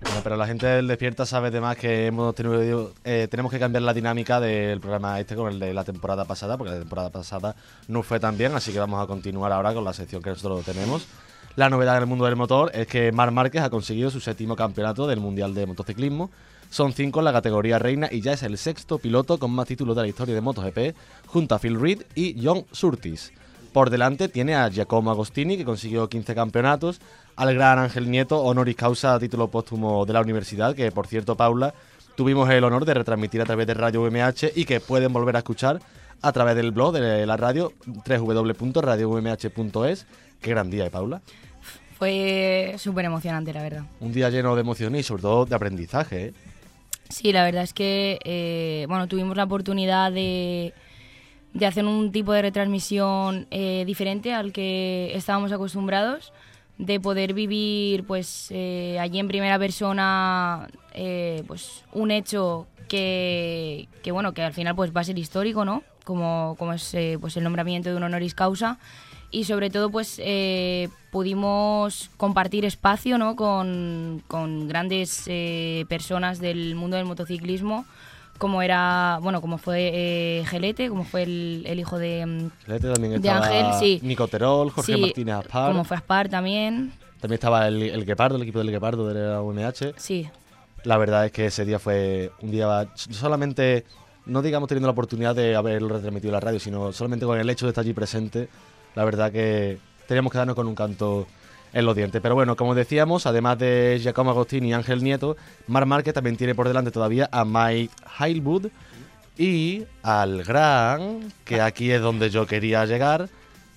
Bueno, 0.03 0.19
pero 0.23 0.35
la 0.35 0.45
gente 0.45 0.67
del 0.67 0.87
Despierta 0.87 1.25
sabe 1.25 1.47
además 1.47 1.77
que 1.77 2.07
hemos 2.07 2.35
tenido, 2.35 2.91
eh, 3.03 3.27
tenemos 3.29 3.51
que 3.51 3.59
cambiar 3.59 3.83
la 3.83 3.93
dinámica 3.93 4.39
del 4.39 4.79
programa 4.79 5.19
este 5.19 5.35
con 5.35 5.51
el 5.51 5.59
de 5.59 5.73
la 5.73 5.83
temporada 5.83 6.25
pasada, 6.25 6.57
porque 6.57 6.73
la 6.73 6.79
temporada 6.79 7.09
pasada 7.09 7.55
no 7.87 8.03
fue 8.03 8.19
tan 8.19 8.37
bien, 8.37 8.53
así 8.53 8.73
que 8.73 8.79
vamos 8.79 9.01
a 9.01 9.07
continuar 9.07 9.51
ahora 9.51 9.73
con 9.73 9.83
la 9.83 9.93
sección 9.93 10.21
que 10.21 10.29
nosotros 10.29 10.65
tenemos. 10.65 11.07
La 11.55 11.69
novedad 11.69 11.95
en 11.97 12.03
el 12.03 12.07
mundo 12.07 12.25
del 12.25 12.35
motor 12.35 12.71
es 12.73 12.87
que 12.87 13.11
Marc 13.11 13.31
Márquez 13.31 13.61
ha 13.61 13.69
conseguido 13.69 14.09
su 14.09 14.19
séptimo 14.19 14.55
campeonato 14.55 15.07
del 15.07 15.19
Mundial 15.19 15.53
de 15.53 15.67
Motociclismo. 15.67 16.31
Son 16.69 16.91
cinco 16.93 17.19
en 17.19 17.25
la 17.25 17.31
categoría 17.31 17.77
reina 17.77 18.09
y 18.11 18.21
ya 18.21 18.33
es 18.33 18.41
el 18.43 18.57
sexto 18.57 18.97
piloto 18.97 19.37
con 19.37 19.51
más 19.51 19.67
títulos 19.67 19.95
de 19.95 20.01
la 20.01 20.07
historia 20.07 20.33
de 20.33 20.41
MotoGP, 20.41 20.95
junto 21.27 21.53
a 21.53 21.59
Phil 21.59 21.79
Reed 21.79 22.01
y 22.15 22.43
John 22.43 22.65
Surtees. 22.71 23.31
Por 23.73 23.89
delante 23.89 24.29
tiene 24.29 24.53
a 24.55 24.69
Giacomo 24.69 25.09
Agostini, 25.09 25.57
que 25.57 25.65
consiguió 25.65 26.07
15 26.07 26.35
campeonatos, 26.35 27.01
al 27.35 27.55
gran 27.55 27.79
Ángel 27.79 28.11
Nieto, 28.11 28.39
honoris 28.39 28.75
causa 28.75 29.15
a 29.15 29.19
título 29.19 29.47
póstumo 29.49 30.05
de 30.05 30.13
la 30.13 30.21
universidad, 30.21 30.75
que 30.75 30.91
por 30.91 31.07
cierto, 31.07 31.35
Paula, 31.35 31.73
tuvimos 32.15 32.47
el 32.51 32.63
honor 32.63 32.85
de 32.85 32.93
retransmitir 32.93 33.41
a 33.41 33.45
través 33.45 33.65
de 33.65 33.73
Radio 33.73 34.03
UMH 34.03 34.51
y 34.55 34.65
que 34.65 34.79
pueden 34.79 35.11
volver 35.11 35.37
a 35.37 35.39
escuchar 35.39 35.79
a 36.21 36.31
través 36.31 36.55
del 36.55 36.69
blog 36.71 36.93
de 36.93 37.25
la 37.25 37.35
radio 37.35 37.73
www.radioumh.es. 38.07 40.05
Qué 40.39 40.49
gran 40.51 40.69
día, 40.69 40.85
¿eh, 40.85 40.91
Paula? 40.91 41.23
Fue 41.97 42.75
súper 42.77 43.05
emocionante, 43.05 43.53
la 43.53 43.63
verdad. 43.63 43.85
Un 43.99 44.13
día 44.13 44.29
lleno 44.29 44.53
de 44.53 44.61
emociones 44.61 45.01
y 45.01 45.03
sobre 45.03 45.23
todo 45.23 45.45
de 45.45 45.55
aprendizaje. 45.55 46.25
¿eh? 46.27 46.33
Sí, 47.09 47.31
la 47.31 47.43
verdad 47.43 47.63
es 47.63 47.73
que, 47.73 48.19
eh, 48.23 48.85
bueno, 48.87 49.07
tuvimos 49.07 49.35
la 49.35 49.45
oportunidad 49.45 50.11
de, 50.11 50.73
de 51.53 51.65
hacer 51.65 51.85
un 51.85 52.11
tipo 52.11 52.33
de 52.33 52.41
retransmisión 52.41 53.47
eh, 53.51 53.83
diferente 53.85 54.33
al 54.33 54.51
que 54.51 55.11
estábamos 55.15 55.51
acostumbrados, 55.51 56.33
de 56.77 56.99
poder 56.99 57.33
vivir 57.33 58.03
pues 58.05 58.47
eh, 58.49 58.97
allí 58.99 59.19
en 59.19 59.27
primera 59.27 59.59
persona 59.59 60.67
eh, 60.93 61.43
pues 61.47 61.83
un 61.91 62.09
hecho 62.09 62.65
que, 62.89 63.87
que, 64.01 64.11
bueno 64.11 64.33
que 64.33 64.41
al 64.41 64.53
final 64.53 64.75
pues 64.75 64.95
va 64.95 65.01
a 65.01 65.03
ser 65.03 65.17
histórico, 65.19 65.65
¿no? 65.65 65.83
Como, 66.03 66.55
como 66.57 66.73
es 66.73 66.95
pues 67.21 67.37
el 67.37 67.43
nombramiento 67.43 67.89
de 67.89 67.95
un 67.95 68.03
honoris 68.03 68.33
causa 68.33 68.77
y 69.31 69.45
sobre 69.45 69.69
todo 69.69 69.89
pues 69.89 70.21
pudimos 71.11 72.11
compartir 72.17 72.65
espacio 72.65 73.17
¿no? 73.17 73.37
con, 73.37 74.21
con 74.27 74.67
grandes 74.67 75.29
personas 75.87 76.39
del 76.39 76.75
mundo 76.75 76.97
del 76.97 77.05
motociclismo 77.05 77.85
como 78.43 78.61
era 78.61 79.19
bueno 79.21 79.39
como 79.39 79.57
fue 79.57 79.89
eh, 79.93 80.45
Gelete 80.47 80.89
como 80.89 81.05
fue 81.05 81.23
el, 81.23 81.63
el 81.65 81.79
hijo 81.79 81.97
de, 81.97 82.25
mm, 82.25 82.49
Gelete 82.65 82.91
también 82.91 83.21
de 83.21 83.29
Ángel 83.29 83.65
sí 83.79 84.01
Nico 84.03 84.27
Terol, 84.27 84.69
Jorge 84.69 84.95
Sí, 84.95 84.99
Martínez 85.01 85.35
Aspar. 85.35 85.71
como 85.71 85.85
fue 85.85 85.95
Aspar 85.95 86.27
también 86.27 86.91
También 87.21 87.35
estaba 87.35 87.69
el, 87.69 87.81
el 87.81 88.05
Guepardo, 88.05 88.35
el 88.35 88.41
equipo 88.41 88.59
del 88.59 88.69
Guepardo 88.71 89.07
de 89.07 89.13
la 89.29 89.41
UMH. 89.41 89.93
sí 89.95 90.29
La 90.83 90.97
verdad 90.97 91.25
es 91.27 91.31
que 91.31 91.45
ese 91.45 91.63
día 91.63 91.79
fue 91.79 92.31
un 92.41 92.51
día 92.51 92.89
solamente, 92.95 93.85
no 94.25 94.41
digamos 94.41 94.67
teniendo 94.67 94.87
la 94.87 94.91
oportunidad 94.91 95.33
de 95.33 95.55
haberlo 95.55 95.87
retransmitido 95.87 96.31
en 96.31 96.33
la 96.33 96.39
radio, 96.41 96.59
sino 96.59 96.91
solamente 96.91 97.25
con 97.25 97.39
el 97.39 97.49
hecho 97.49 97.65
de 97.65 97.69
estar 97.69 97.83
allí 97.83 97.93
presente, 97.93 98.49
la 98.95 99.05
verdad 99.05 99.31
que 99.31 99.77
teníamos 100.05 100.33
que 100.33 100.37
darnos 100.37 100.55
con 100.57 100.67
un 100.67 100.75
canto 100.75 101.25
en 101.73 101.85
los 101.85 101.95
dientes. 101.95 102.21
Pero 102.21 102.35
bueno, 102.35 102.55
como 102.55 102.75
decíamos, 102.75 103.25
además 103.25 103.57
de 103.57 103.99
Giacomo 104.01 104.31
Agostini 104.31 104.69
y 104.69 104.73
Ángel 104.73 105.03
Nieto, 105.03 105.35
Mar 105.67 105.85
Márquez 105.85 106.13
también 106.13 106.37
tiene 106.37 106.55
por 106.55 106.67
delante 106.67 106.91
todavía 106.91 107.29
a 107.31 107.43
Mike 107.43 107.93
Heilwood 108.19 108.67
y 109.37 109.83
al 110.03 110.43
gran, 110.43 111.33
que 111.43 111.61
aquí 111.61 111.91
es 111.91 112.01
donde 112.01 112.29
yo 112.29 112.45
quería 112.45 112.85
llegar, 112.85 113.29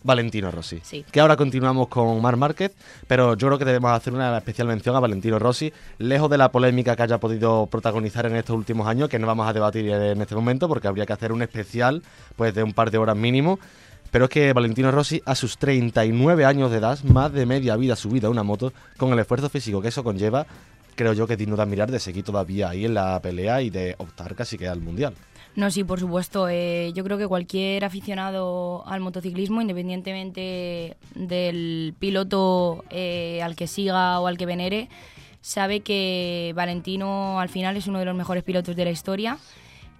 Valentino 0.06 0.50
Rossi. 0.50 0.80
Sí. 0.82 1.04
Que 1.10 1.20
ahora 1.20 1.36
continuamos 1.36 1.88
con 1.88 2.22
Mar 2.22 2.36
Márquez, 2.36 2.72
pero 3.06 3.34
yo 3.34 3.48
creo 3.48 3.58
que 3.58 3.64
debemos 3.64 3.90
hacer 3.90 4.12
una 4.12 4.36
especial 4.38 4.68
mención 4.68 4.94
a 4.94 5.00
Valentino 5.00 5.38
Rossi, 5.38 5.72
lejos 5.98 6.30
de 6.30 6.38
la 6.38 6.52
polémica 6.52 6.94
que 6.94 7.02
haya 7.02 7.18
podido 7.18 7.66
protagonizar 7.66 8.24
en 8.26 8.36
estos 8.36 8.54
últimos 8.54 8.86
años, 8.86 9.08
que 9.08 9.18
no 9.18 9.26
vamos 9.26 9.48
a 9.48 9.52
debatir 9.52 9.90
en 9.90 10.20
este 10.20 10.34
momento, 10.34 10.68
porque 10.68 10.86
habría 10.86 11.06
que 11.06 11.12
hacer 11.12 11.32
un 11.32 11.42
especial 11.42 12.02
pues 12.36 12.54
de 12.54 12.62
un 12.62 12.72
par 12.72 12.90
de 12.90 12.98
horas 12.98 13.16
mínimo. 13.16 13.58
Pero 14.16 14.24
es 14.24 14.30
que 14.30 14.54
Valentino 14.54 14.90
Rossi, 14.90 15.20
a 15.26 15.34
sus 15.34 15.58
39 15.58 16.46
años 16.46 16.70
de 16.70 16.78
edad, 16.78 16.98
más 17.04 17.30
de 17.34 17.44
media 17.44 17.76
vida 17.76 17.96
subida 17.96 18.28
a 18.28 18.30
una 18.30 18.42
moto, 18.42 18.72
con 18.96 19.12
el 19.12 19.18
esfuerzo 19.18 19.50
físico 19.50 19.82
que 19.82 19.88
eso 19.88 20.02
conlleva, 20.02 20.46
creo 20.94 21.12
yo 21.12 21.26
que 21.26 21.34
es 21.34 21.38
digno 21.38 21.54
de 21.54 21.62
admirar 21.62 21.90
de 21.90 21.98
seguir 21.98 22.24
todavía 22.24 22.70
ahí 22.70 22.86
en 22.86 22.94
la 22.94 23.20
pelea 23.20 23.60
y 23.60 23.68
de 23.68 23.94
optar 23.98 24.34
casi 24.34 24.56
que 24.56 24.68
al 24.68 24.80
mundial. 24.80 25.12
No, 25.54 25.70
sí, 25.70 25.84
por 25.84 26.00
supuesto. 26.00 26.48
eh, 26.48 26.92
yo 26.94 27.04
creo 27.04 27.18
que 27.18 27.26
cualquier 27.26 27.84
aficionado 27.84 28.84
al 28.86 29.00
motociclismo, 29.00 29.60
independientemente 29.60 30.96
del 31.14 31.94
piloto 31.98 32.86
eh, 32.88 33.42
al 33.42 33.54
que 33.54 33.66
siga 33.66 34.18
o 34.20 34.28
al 34.28 34.38
que 34.38 34.46
venere, 34.46 34.88
sabe 35.42 35.80
que 35.80 36.54
Valentino 36.56 37.38
al 37.38 37.50
final 37.50 37.76
es 37.76 37.86
uno 37.86 37.98
de 37.98 38.06
los 38.06 38.16
mejores 38.16 38.44
pilotos 38.44 38.76
de 38.76 38.84
la 38.86 38.92
historia, 38.92 39.36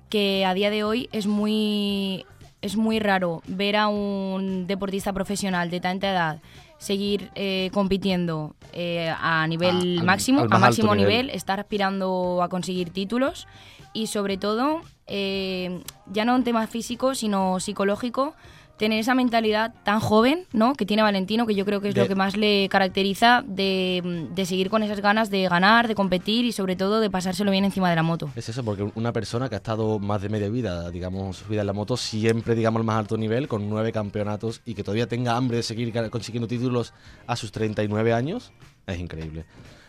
que 0.08 0.46
a 0.46 0.54
día 0.54 0.70
de 0.70 0.84
hoy 0.84 1.10
es 1.12 1.26
muy, 1.26 2.24
es 2.62 2.76
muy 2.76 2.98
raro 2.98 3.42
ver 3.46 3.76
a 3.76 3.88
un 3.88 4.66
deportista 4.66 5.12
profesional 5.12 5.70
de 5.70 5.80
tanta 5.80 6.10
edad 6.10 6.40
seguir 6.78 7.30
eh, 7.34 7.70
compitiendo 7.72 8.54
eh, 8.72 9.10
a 9.18 9.46
nivel 9.46 9.74
A- 9.76 9.78
al- 10.00 10.04
máximo, 10.04 10.40
al 10.42 10.52
a 10.52 10.58
máximo 10.58 10.94
nivel, 10.94 11.30
estar 11.30 11.58
aspirando 11.60 12.42
a 12.42 12.48
conseguir 12.48 12.90
títulos 12.90 13.46
y 13.94 14.08
sobre 14.08 14.36
todo, 14.36 14.82
eh, 15.06 15.80
ya 16.12 16.24
no 16.26 16.36
en 16.36 16.44
tema 16.44 16.66
físico, 16.66 17.14
sino 17.14 17.60
psicológico, 17.60 18.34
tener 18.78 18.98
esa 19.00 19.14
mentalidad 19.14 19.74
tan 19.84 20.00
joven 20.00 20.44
¿no? 20.52 20.74
que 20.74 20.84
tiene 20.86 21.02
Valentino, 21.02 21.46
que 21.46 21.54
yo 21.54 21.64
creo 21.64 21.80
que 21.80 21.88
es 21.88 21.94
De- 21.94 22.02
lo 22.02 22.08
que 22.08 22.14
más 22.14 22.36
le 22.36 22.68
caracteriza 22.68 23.42
de, 23.46 24.28
de 24.34 24.46
seguir 24.46 24.70
con 24.70 24.82
esas 24.82 25.00
ganas 25.00 25.30
de 25.30 25.48
ganar, 25.48 25.88
de 25.88 25.94
competir 25.94 26.44
y 26.44 26.52
sobre 26.52 26.76
todo 26.76 27.00
de 27.00 27.10
pasárselo 27.10 27.50
bien 27.50 27.64
encima 27.64 27.88
de 27.90 27.96
la 27.96 28.02
moto. 28.02 28.30
Es 28.36 28.48
eso, 28.48 28.64
porque 28.64 28.90
una 28.94 29.12
persona 29.12 29.48
que 29.48 29.54
ha 29.54 29.58
estado 29.58 29.98
más 29.98 30.20
de 30.22 30.28
media 30.28 30.48
vida, 30.48 30.90
digamos, 30.90 31.38
su 31.38 31.48
vida 31.48 31.62
en 31.62 31.66
la 31.68 31.72
moto, 31.72 31.96
siempre, 31.96 32.54
digamos, 32.54 32.80
al 32.80 32.84
más 32.84 32.98
alto 32.98 33.16
nivel, 33.16 33.48
con 33.48 33.68
nueve 33.68 33.92
campeonatos 33.92 34.60
y 34.64 34.74
que 34.74 34.82
todavía 34.84 35.06
tenga 35.06 35.36
hambre 35.36 35.58
de 35.58 35.62
seguir 35.62 35.92
consiguiendo 36.10 36.46
títulos 36.48 36.92
a 37.26 37.36
sus 37.36 37.52
39 37.52 38.12
años, 38.12 38.52
es 38.86 38.98
increíble. 38.98 39.44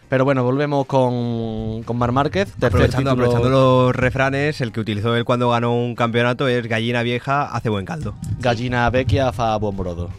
Pero 0.10 0.24
bueno, 0.24 0.44
volvemos 0.44 0.86
con, 0.86 1.84
con 1.84 1.98
Mar 1.98 2.14
Márquez, 2.14 2.54
Aprovechando, 2.62 3.12
título- 3.12 3.26
aprovechando 3.26 3.50
los 3.50 3.96
refranes, 3.96 4.62
el 4.62 4.72
que 4.72 4.80
utilizó 4.80 5.16
él 5.16 5.26
cuando 5.26 5.50
ganó 5.50 5.76
un 5.76 5.96
campeonato 5.96 6.48
es 6.48 6.66
gallina 6.68 7.02
vieja 7.04 7.44
hace 7.54 7.68
buen 7.70 7.86
caldo. 7.86 8.16
Gallina 8.40 8.90
vecchia 8.90 9.32
fa 9.34 9.58
buon 9.58 9.76
brodo. 9.76 10.10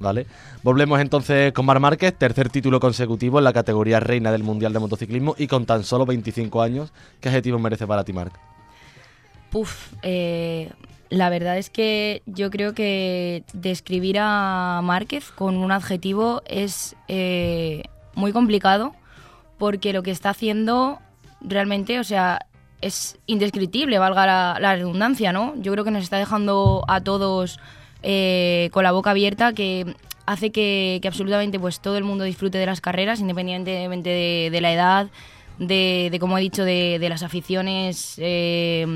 ¿Vale? 0.00 0.26
Volvemos 0.62 1.00
entonces 1.00 1.52
con 1.52 1.64
Mar 1.66 1.80
Márquez, 1.80 2.14
tercer 2.16 2.50
título 2.50 2.78
consecutivo 2.78 3.38
en 3.38 3.44
la 3.44 3.52
categoría 3.52 3.98
reina 4.00 4.30
del 4.30 4.42
Mundial 4.44 4.72
de 4.72 4.78
Motociclismo 4.80 5.34
y 5.38 5.46
con 5.48 5.64
tan 5.66 5.82
solo 5.82 6.04
25 6.06 6.62
años. 6.62 6.92
¿Qué 7.20 7.28
adjetivo 7.30 7.58
merece 7.58 7.86
para 7.86 8.04
ti, 8.04 8.12
Marc? 8.12 8.32
Puf, 9.50 9.92
eh, 10.02 10.70
la 11.08 11.30
verdad 11.30 11.56
es 11.58 11.70
que 11.70 12.22
yo 12.26 12.50
creo 12.50 12.74
que 12.74 13.42
describir 13.54 14.18
a 14.20 14.80
Márquez 14.84 15.30
con 15.30 15.56
un 15.56 15.72
adjetivo 15.72 16.42
es 16.46 16.94
eh, 17.08 17.84
muy 18.14 18.32
complicado 18.32 18.94
porque 19.58 19.92
lo 19.92 20.02
que 20.02 20.10
está 20.10 20.30
haciendo 20.30 21.00
realmente, 21.40 21.98
o 21.98 22.04
sea, 22.04 22.46
es 22.80 23.18
indescriptible, 23.26 23.98
valga 23.98 24.58
la, 24.58 24.74
redundancia, 24.76 25.32
¿no? 25.32 25.54
Yo 25.56 25.72
creo 25.72 25.84
que 25.84 25.90
nos 25.90 26.04
está 26.04 26.16
dejando 26.16 26.84
a 26.88 27.00
todos 27.00 27.58
eh, 28.02 28.70
con 28.72 28.84
la 28.84 28.92
boca 28.92 29.10
abierta 29.10 29.52
que 29.52 29.94
hace 30.26 30.50
que, 30.52 31.00
absolutamente 31.04 31.58
pues 31.58 31.80
todo 31.80 31.96
el 31.96 32.04
mundo 32.04 32.24
disfrute 32.24 32.58
de 32.58 32.66
las 32.66 32.80
carreras, 32.80 33.20
independientemente 33.20 34.10
de, 34.50 34.60
la 34.60 34.72
edad, 34.72 35.10
de, 35.58 36.16
como 36.20 36.38
he 36.38 36.40
dicho, 36.40 36.64
de, 36.64 37.04
las 37.08 37.22
aficiones, 37.22 38.14
eh, 38.18 38.86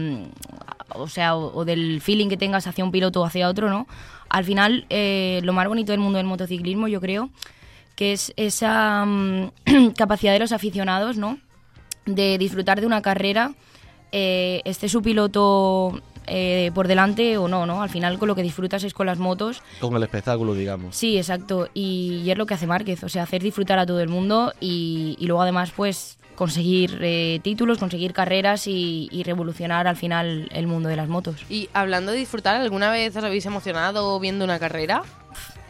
o 0.94 1.08
sea, 1.08 1.36
o 1.36 1.64
del 1.64 2.00
feeling 2.00 2.28
que 2.28 2.36
tengas 2.36 2.66
hacia 2.66 2.84
un 2.84 2.92
piloto 2.92 3.22
o 3.22 3.24
hacia 3.24 3.48
otro, 3.48 3.70
¿no? 3.70 3.86
Al 4.28 4.44
final, 4.44 4.86
eh, 4.88 5.40
lo 5.42 5.52
más 5.52 5.66
bonito 5.68 5.92
del 5.92 6.00
mundo 6.00 6.18
del 6.18 6.26
motociclismo, 6.26 6.88
yo 6.88 7.00
creo, 7.00 7.30
que 7.96 8.12
es 8.12 8.32
esa 8.36 9.04
mm, 9.04 9.50
capacidad 9.96 10.32
de 10.32 10.38
los 10.38 10.52
aficionados, 10.52 11.16
¿no? 11.16 11.38
De 12.06 12.38
disfrutar 12.38 12.80
de 12.80 12.86
una 12.86 13.02
carrera, 13.02 13.52
eh, 14.10 14.60
esté 14.64 14.88
su 14.88 15.02
piloto 15.02 16.00
eh, 16.26 16.70
por 16.74 16.88
delante 16.88 17.36
o 17.38 17.48
no, 17.48 17.66
¿no? 17.66 17.82
Al 17.82 17.90
final 17.90 18.18
con 18.18 18.28
lo 18.28 18.34
que 18.34 18.42
disfrutas 18.42 18.84
es 18.84 18.94
con 18.94 19.06
las 19.06 19.18
motos. 19.18 19.62
Con 19.80 19.94
el 19.96 20.02
espectáculo, 20.02 20.54
digamos. 20.54 20.96
Sí, 20.96 21.16
exacto. 21.16 21.68
Y, 21.74 22.22
y 22.24 22.30
es 22.30 22.38
lo 22.38 22.46
que 22.46 22.54
hace 22.54 22.66
Márquez, 22.66 23.02
o 23.04 23.08
sea, 23.08 23.24
hacer 23.24 23.42
disfrutar 23.42 23.78
a 23.78 23.86
todo 23.86 24.00
el 24.00 24.08
mundo 24.08 24.52
y, 24.60 25.16
y 25.18 25.26
luego 25.26 25.42
además, 25.42 25.72
pues, 25.74 26.18
conseguir 26.34 26.98
eh, 27.02 27.40
títulos, 27.42 27.78
conseguir 27.78 28.12
carreras 28.12 28.66
y, 28.66 29.08
y 29.10 29.22
revolucionar 29.22 29.86
al 29.86 29.96
final 29.96 30.48
el 30.52 30.66
mundo 30.66 30.88
de 30.88 30.96
las 30.96 31.08
motos. 31.08 31.44
Y 31.48 31.68
hablando 31.72 32.12
de 32.12 32.18
disfrutar, 32.18 32.56
¿alguna 32.60 32.90
vez 32.90 33.16
os 33.16 33.24
habéis 33.24 33.46
emocionado 33.46 34.18
viendo 34.18 34.44
una 34.44 34.58
carrera? 34.58 35.02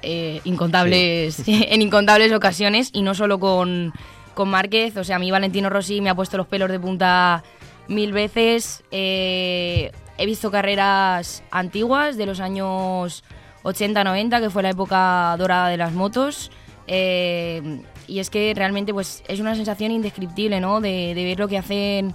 Eh, 0.03 0.41
incontables 0.45 1.43
en 1.47 1.83
incontables 1.83 2.33
ocasiones 2.33 2.91
y 2.93 3.03
no 3.03 3.15
solo 3.15 3.39
con, 3.39 3.93
con 4.35 4.49
Márquez. 4.49 4.97
O 4.97 5.05
sea, 5.05 5.17
a 5.17 5.19
mí 5.19 5.31
Valentino 5.31 5.71
Rossi 5.71 6.01
me 6.01 6.11
ha 6.11 6.15
puesto 6.15 6.37
los 6.37 6.47
pelos 6.47 6.71
de 6.71 6.81
punta 6.81 7.43
mil 7.89 8.13
veces. 8.13 8.83
Eh, 8.91 9.93
he 10.19 10.27
visto 10.27 10.51
carreras 10.51 11.43
antiguas 11.51 12.17
de 12.17 12.27
los 12.27 12.41
años 12.41 13.25
80-90, 13.65 14.41
que 14.41 14.51
fue 14.51 14.63
la 14.63 14.71
época 14.71 15.35
dorada 15.39 15.69
de 15.69 15.77
las 15.77 15.93
motos. 15.93 16.51
Eh, 16.87 17.83
y 18.09 18.19
es 18.19 18.31
que 18.31 18.53
realmente 18.55 18.93
pues 18.93 19.23
es 19.29 19.41
una 19.41 19.55
sensación 19.55 19.93
indescriptible, 19.93 20.61
¿no? 20.61 20.81
De, 20.81 21.15
de 21.15 21.25
ver 21.25 21.39
lo 21.39 21.49
que 21.49 21.59
hacen 21.59 22.15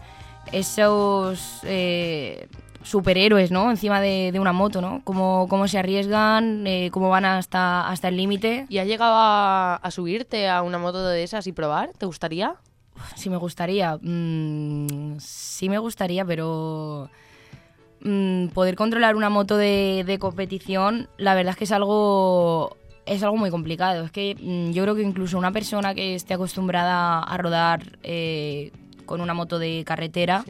esos 0.52 1.60
eh, 1.64 2.48
superhéroes, 2.88 3.52
¿no? 3.52 3.70
Encima 3.70 4.00
de, 4.00 4.32
de 4.32 4.40
una 4.40 4.54
moto, 4.54 4.82
¿no? 4.82 5.02
Cómo, 5.04 5.48
cómo 5.50 5.68
se 5.68 5.78
arriesgan, 5.78 6.66
eh, 6.66 6.90
cómo 6.92 7.10
van 7.10 7.26
hasta, 7.26 7.88
hasta 7.88 8.08
el 8.08 8.18
límite. 8.18 8.66
¿Y 8.70 8.78
has 8.78 8.88
llegado 8.88 9.16
a, 9.16 9.76
a 9.76 9.92
subirte 9.92 10.48
a 10.50 10.62
una 10.62 10.78
moto 10.78 11.06
de 11.06 11.24
esas 11.24 11.48
y 11.48 11.52
probar? 11.52 11.92
¿Te 11.98 12.06
gustaría? 12.06 12.56
Sí 13.16 13.30
me 13.30 13.38
gustaría. 13.38 13.98
Mm, 14.02 15.18
sí 15.20 15.70
me 15.70 15.78
gustaría, 15.78 16.26
pero 16.26 17.10
mm, 18.02 18.48
poder 18.48 18.76
controlar 18.76 19.16
una 19.16 19.30
moto 19.30 19.58
de, 19.58 20.04
de 20.06 20.18
competición, 20.18 21.10
la 21.18 21.36
verdad 21.36 21.52
es 21.52 21.58
que 21.58 21.64
es 21.66 21.72
algo 21.72 22.78
es 23.06 23.24
algo 23.24 23.38
muy 23.38 23.50
complicado. 23.50 24.06
Es 24.06 24.12
que 24.12 24.36
mm, 24.40 24.72
yo 24.72 24.84
creo 24.84 24.96
que 24.96 25.02
incluso 25.02 25.38
una 25.38 25.52
persona 25.52 25.94
que 25.94 26.16
esté 26.16 26.34
acostumbrada 26.34 27.20
a 27.20 27.38
rodar 27.38 27.98
eh, 28.04 28.72
con 29.06 29.22
una 29.22 29.34
moto 29.34 29.60
de 29.60 29.84
carretera, 29.86 30.44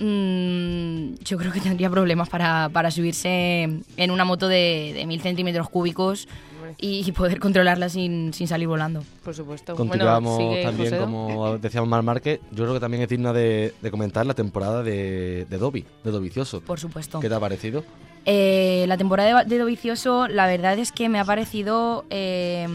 mm, 0.00 1.14
yo 1.24 1.38
creo 1.38 1.52
que 1.52 1.60
tendría 1.60 1.90
problemas 1.90 2.28
para, 2.28 2.68
para 2.70 2.90
subirse 2.90 3.82
en 3.96 4.10
una 4.10 4.24
moto 4.24 4.48
de, 4.48 4.92
de 4.94 5.06
mil 5.06 5.20
centímetros 5.20 5.68
cúbicos 5.68 6.28
y, 6.76 7.08
y 7.08 7.12
poder 7.12 7.40
controlarla 7.40 7.88
sin, 7.88 8.32
sin 8.34 8.46
salir 8.46 8.68
volando. 8.68 9.02
por 9.24 9.34
supuesto. 9.34 9.74
Continuamos 9.74 10.36
Bueno, 10.36 10.50
sigue 10.52 10.62
también, 10.64 10.98
como 10.98 11.58
decíamos 11.58 11.88
Mar 11.88 12.02
Márquez, 12.02 12.40
yo 12.50 12.64
creo 12.64 12.74
que 12.74 12.80
también 12.80 13.02
es 13.02 13.08
digna 13.08 13.32
de, 13.32 13.74
de 13.80 13.90
comentar 13.90 14.26
la 14.26 14.34
temporada 14.34 14.82
de, 14.82 15.46
de 15.48 15.58
Dobby, 15.58 15.84
de 16.04 16.10
Dovicioso. 16.10 16.60
Por 16.60 16.78
supuesto. 16.78 17.20
¿Qué 17.20 17.28
te 17.28 17.34
ha 17.34 17.40
parecido? 17.40 17.84
Eh, 18.24 18.84
la 18.88 18.96
temporada 18.98 19.44
de, 19.44 19.48
de 19.48 19.58
Dovicioso, 19.58 20.28
la 20.28 20.46
verdad 20.46 20.78
es 20.78 20.92
que 20.92 21.08
me 21.08 21.18
ha 21.18 21.24
parecido 21.24 22.04
eh, 22.10 22.66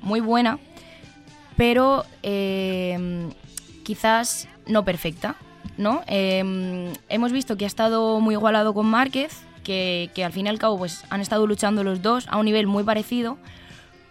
muy 0.00 0.20
buena, 0.20 0.58
pero 1.56 2.04
eh, 2.22 3.28
quizás 3.82 4.48
no 4.66 4.84
perfecta, 4.84 5.36
¿no? 5.78 6.02
Eh, 6.06 6.92
hemos 7.08 7.32
visto 7.32 7.56
que 7.56 7.64
ha 7.64 7.68
estado 7.68 8.20
muy 8.20 8.34
igualado 8.34 8.74
con 8.74 8.86
Márquez, 8.86 9.32
que, 9.64 10.10
que 10.14 10.24
al 10.24 10.32
fin 10.32 10.46
y 10.46 10.48
al 10.48 10.58
cabo 10.58 10.78
pues, 10.78 11.04
han 11.10 11.20
estado 11.20 11.46
luchando 11.46 11.82
los 11.84 12.02
dos 12.02 12.26
a 12.28 12.36
un 12.38 12.44
nivel 12.46 12.66
muy 12.66 12.84
parecido, 12.84 13.36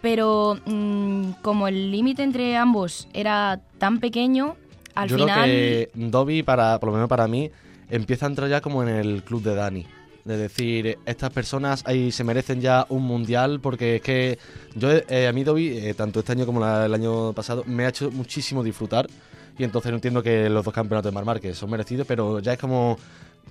pero 0.02 0.58
mm, 0.66 1.30
como 1.42 1.68
el 1.68 1.90
límite 1.90 2.22
entre 2.22 2.56
ambos 2.56 3.08
era 3.12 3.60
tan 3.78 3.98
pequeño, 4.00 4.56
al 4.94 5.08
yo 5.08 5.16
final... 5.18 5.34
creo 5.42 5.44
que 5.46 5.90
Dobby, 5.94 6.42
para, 6.42 6.78
por 6.78 6.88
lo 6.88 6.92
menos 6.94 7.08
para 7.08 7.26
mí, 7.26 7.50
empieza 7.90 8.26
a 8.26 8.28
entrar 8.28 8.48
ya 8.48 8.60
como 8.60 8.82
en 8.82 8.88
el 8.88 9.22
club 9.22 9.42
de 9.42 9.54
Dani. 9.54 9.86
De 10.24 10.36
decir, 10.36 10.98
estas 11.06 11.30
personas 11.30 11.84
ahí 11.86 12.10
se 12.10 12.24
merecen 12.24 12.60
ya 12.60 12.84
un 12.88 13.04
mundial 13.04 13.60
porque 13.60 13.96
es 13.96 14.02
que 14.02 14.38
yo, 14.74 14.90
eh, 14.90 15.28
a 15.28 15.32
mí 15.32 15.44
Dobby, 15.44 15.68
eh, 15.78 15.94
tanto 15.94 16.18
este 16.18 16.32
año 16.32 16.46
como 16.46 16.58
la- 16.58 16.86
el 16.86 16.94
año 16.94 17.32
pasado, 17.32 17.62
me 17.64 17.84
ha 17.86 17.90
hecho 17.90 18.10
muchísimo 18.10 18.64
disfrutar 18.64 19.06
y 19.58 19.64
entonces 19.64 19.90
no 19.90 19.96
entiendo 19.96 20.22
que 20.22 20.48
los 20.48 20.64
dos 20.64 20.74
campeonatos 20.74 21.10
de 21.10 21.14
Mar 21.14 21.24
Márquez 21.24 21.56
son 21.56 21.70
merecidos, 21.70 22.06
pero 22.06 22.40
ya 22.40 22.52
es 22.52 22.58
como, 22.58 22.98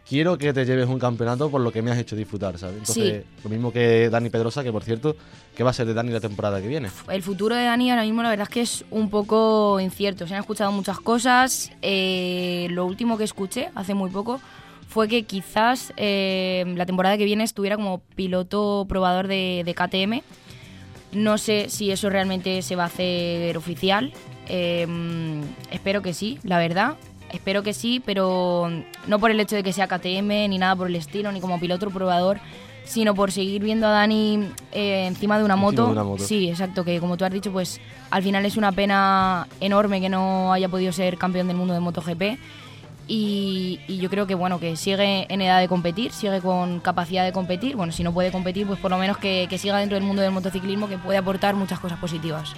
quiero 0.08 0.38
que 0.38 0.54
te 0.54 0.66
lleves 0.66 0.88
un 0.88 1.00
campeonato 1.00 1.50
por 1.50 1.62
lo 1.62 1.72
que 1.72 1.82
me 1.82 1.92
has 1.92 1.98
hecho 1.98 2.16
disfrutar, 2.16 2.58
¿sabes? 2.58 2.78
Entonces, 2.78 3.24
lo 3.44 3.50
mismo 3.50 3.72
que 3.72 4.10
Dani 4.10 4.30
Pedrosa, 4.30 4.64
que 4.64 4.72
por 4.72 4.84
cierto, 4.84 5.16
¿qué 5.56 5.64
va 5.64 5.72
a 5.72 5.74
ser 5.74 5.88
de 5.88 5.94
Dani 5.94 6.12
la 6.12 6.20
temporada 6.20 6.62
que 6.62 6.68
viene? 6.68 6.90
El 7.10 7.24
futuro 7.24 7.56
de 7.56 7.64
Dani 7.64 7.90
ahora 7.90 8.04
mismo 8.04 8.22
la 8.24 8.30
verdad 8.30 8.48
es 8.48 8.54
que 8.54 8.62
es 8.62 8.86
un 8.92 9.10
poco 9.10 9.80
incierto. 9.80 10.28
Se 10.28 10.36
han 10.36 10.42
escuchado 10.42 10.72
muchas 10.72 11.00
cosas. 11.00 11.72
Eh, 11.82 12.68
lo 12.72 12.86
último 12.86 13.18
que 13.18 13.24
escuché 13.24 13.70
hace 13.76 13.94
muy 13.94 14.10
poco 14.12 14.40
fue 14.88 15.08
que 15.08 15.24
quizás 15.24 15.92
eh, 15.98 16.64
la 16.76 16.86
temporada 16.86 17.18
que 17.18 17.26
viene 17.26 17.44
estuviera 17.44 17.76
como 17.76 18.00
piloto 18.16 18.86
probador 18.88 19.28
de, 19.28 19.64
de 19.66 19.74
KTM. 19.74 20.22
No 21.14 21.38
sé 21.38 21.70
si 21.70 21.92
eso 21.92 22.10
realmente 22.10 22.62
se 22.62 22.76
va 22.76 22.84
a 22.84 22.88
hacer 22.88 23.58
oficial. 23.58 24.14
Eh, 24.48 24.88
espero 25.72 26.02
que 26.02 26.14
sí, 26.14 26.40
la 26.44 26.58
verdad. 26.58 26.96
Espero 27.32 27.64
que 27.64 27.74
sí, 27.74 28.02
pero 28.06 28.70
no 29.08 29.20
por 29.20 29.32
el 29.32 29.40
hecho 29.40 29.56
de 29.56 29.64
que 29.64 29.74
sea 29.74 29.88
KTM 29.88 30.28
ni 30.50 30.58
nada 30.58 30.76
por 30.76 30.88
el 30.88 30.96
estilo, 30.96 31.32
ni 31.32 31.42
como 31.42 31.60
piloto 31.60 31.90
probador, 31.90 32.40
sino 32.86 33.16
por 33.16 33.32
seguir 33.32 33.64
viendo 33.64 33.88
a 33.88 33.90
Dani 33.90 34.48
eh, 34.72 35.08
encima 35.08 35.38
de 35.38 35.44
una 35.44 35.56
Encima 35.56 35.72
moto. 35.72 35.86
de 35.88 35.92
una 35.92 36.04
moto. 36.04 36.24
Sí, 36.24 36.50
exacto, 36.50 36.86
que 36.86 37.00
como 37.00 37.18
tú 37.18 37.26
has 37.26 37.32
dicho, 37.32 37.52
pues 37.52 37.82
al 38.12 38.24
final 38.24 38.46
es 38.46 38.58
una 38.58 38.72
pena 38.72 39.48
enorme 39.60 40.00
que 40.00 40.08
no 40.08 40.54
haya 40.54 40.70
podido 40.70 40.94
ser 40.94 41.18
campeón 41.18 41.48
del 41.48 41.58
mundo 41.58 41.74
de 41.74 41.80
MotoGP. 41.80 42.38
Y, 43.08 43.80
y 43.88 43.98
yo 43.98 44.10
creo 44.10 44.26
que 44.26 44.34
bueno 44.34 44.60
que 44.60 44.76
sigue 44.78 45.32
en 45.32 45.42
edad 45.42 45.60
de 45.60 45.68
competir, 45.68 46.12
sigue 46.12 46.42
con 46.42 46.80
capacidad 46.80 47.24
de 47.26 47.32
competir. 47.34 47.76
Bueno, 47.76 47.92
si 47.92 48.04
no 48.04 48.14
puede 48.14 48.32
competir, 48.32 48.66
pues 48.66 48.80
por 48.80 48.90
lo 48.92 48.98
menos 48.98 49.18
que, 49.18 49.46
que 49.50 49.58
siga 49.58 49.78
dentro 49.78 49.96
del 49.96 50.04
mundo 50.06 50.22
del 50.22 50.32
motociclismo, 50.32 50.88
que 50.88 50.98
puede 50.98 51.18
aportar 51.18 51.54
muchas 51.56 51.80
cosas 51.80 52.00
positivas. 52.00 52.54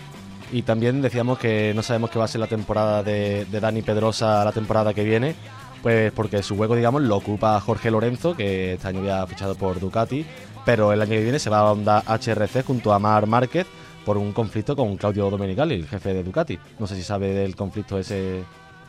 Y 0.51 0.61
también 0.61 1.01
decíamos 1.01 1.39
que 1.39 1.73
no 1.75 1.83
sabemos 1.83 2.09
qué 2.09 2.19
va 2.19 2.25
a 2.25 2.29
ser 2.29 2.39
la 2.39 2.47
temporada 2.47 3.03
de, 3.03 3.45
Dani 3.45 3.81
Pedrosa 3.81 4.45
la 4.45 4.51
temporada 4.53 4.93
que 4.93 5.03
viene, 5.03 5.35
pues 5.81 6.11
porque 6.13 6.41
su 6.41 6.55
hueco, 6.55 6.75
digamos, 6.75 7.01
lo 7.01 7.17
ocupa 7.17 7.59
Jorge 7.59 7.91
Lorenzo, 7.91 8.35
que 8.35 8.73
este 8.73 8.87
año 8.87 9.03
ya 9.03 9.23
ha 9.23 9.27
fichado 9.27 9.55
por 9.55 9.79
Ducati, 9.79 10.25
pero 10.65 10.93
el 10.93 11.01
año 11.01 11.11
que 11.11 11.23
viene 11.23 11.39
se 11.39 11.49
va 11.49 11.59
a 11.59 11.71
Honda 11.71 12.03
HRC 12.07 12.63
junto 12.65 12.93
a 12.93 12.99
Mar 12.99 13.27
Márquez 13.27 13.67
por 14.05 14.17
un 14.17 14.31
conflicto 14.31 14.75
con 14.75 14.95
Claudio 14.95 15.29
Domenicali, 15.29 15.75
el 15.75 15.87
jefe 15.87 16.13
de 16.13 16.23
Ducati. 16.23 16.57
No 16.79 16.87
sé 16.87 16.95
si 16.95 17.03
sabe 17.03 17.33
del 17.33 17.57
conflicto 17.57 17.99
ese. 17.99 18.43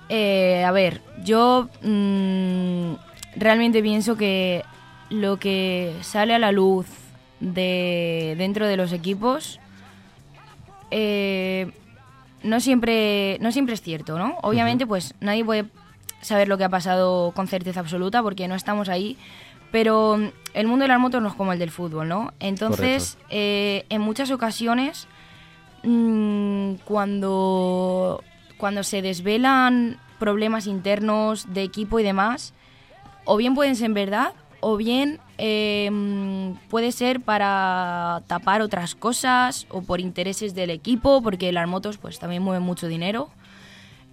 Eh, 0.08 0.64
a 0.64 0.70
ver, 0.70 1.02
yo 1.24 1.68
mm, 1.82 2.92
realmente 3.34 3.82
pienso 3.82 4.16
que 4.16 4.64
lo 5.10 5.38
que 5.38 5.92
sale 6.02 6.34
a 6.34 6.38
la 6.38 6.52
luz 6.52 6.86
de 7.40 8.36
dentro 8.38 8.66
de 8.68 8.76
los 8.76 8.92
equipos 8.92 9.58
eh, 10.90 11.71
no 12.42 12.61
siempre 12.61 13.38
no 13.40 13.52
siempre 13.52 13.75
es 13.75 13.83
cierto, 13.83 14.18
¿no? 14.18 14.38
Obviamente, 14.42 14.87
pues 14.87 15.14
nadie 15.21 15.45
puede 15.45 15.66
saber 16.21 16.49
lo 16.49 16.59
que 16.59 16.64
ha 16.64 16.68
pasado 16.68 17.33
con 17.35 17.48
certeza 17.48 17.81
absoluta 17.81 18.22
porque 18.22 18.48
no 18.48 18.55
estamos 18.55 18.88
ahí. 18.88 19.16
Pero 19.70 20.16
mm, 20.18 20.29
el 20.55 20.66
mundo 20.66 20.85
de 20.85 20.88
las 20.88 21.01
motos 21.01 21.22
no 21.22 21.29
es 21.29 21.35
como 21.35 21.53
el 21.53 21.59
del 21.59 21.70
fútbol, 21.70 22.09
¿no? 22.09 22.33
Entonces, 22.40 23.18
eh, 23.31 23.85
en 23.88 24.01
muchas 24.01 24.31
ocasiones, 24.31 25.07
mm, 25.83 26.74
cuando, 26.85 28.22
cuando 28.57 28.83
se 28.83 29.03
desvelan 29.03 29.98
problemas 30.18 30.66
internos 30.66 31.53
de 31.53 31.62
equipo 31.62 32.01
y 32.01 32.03
demás, 32.03 32.55
o 33.24 33.37
bien 33.37 33.55
pueden 33.55 33.77
ser 33.77 33.90
verdad, 33.92 34.33
o 34.61 34.77
bien 34.77 35.20
eh, 35.38 35.88
mm, 35.90 36.68
puede 36.68 36.90
ser 36.90 37.20
para 37.20 38.22
tapar 38.27 38.61
otras 38.61 38.96
cosas 38.96 39.66
o 39.70 39.83
por 39.83 40.01
intereses 40.01 40.55
del 40.55 40.70
equipo, 40.70 41.22
porque 41.22 41.53
las 41.53 41.68
motos 41.68 41.96
pues 41.96 42.18
también 42.18 42.42
mueven 42.42 42.64
mucho 42.64 42.88
dinero. 42.88 43.31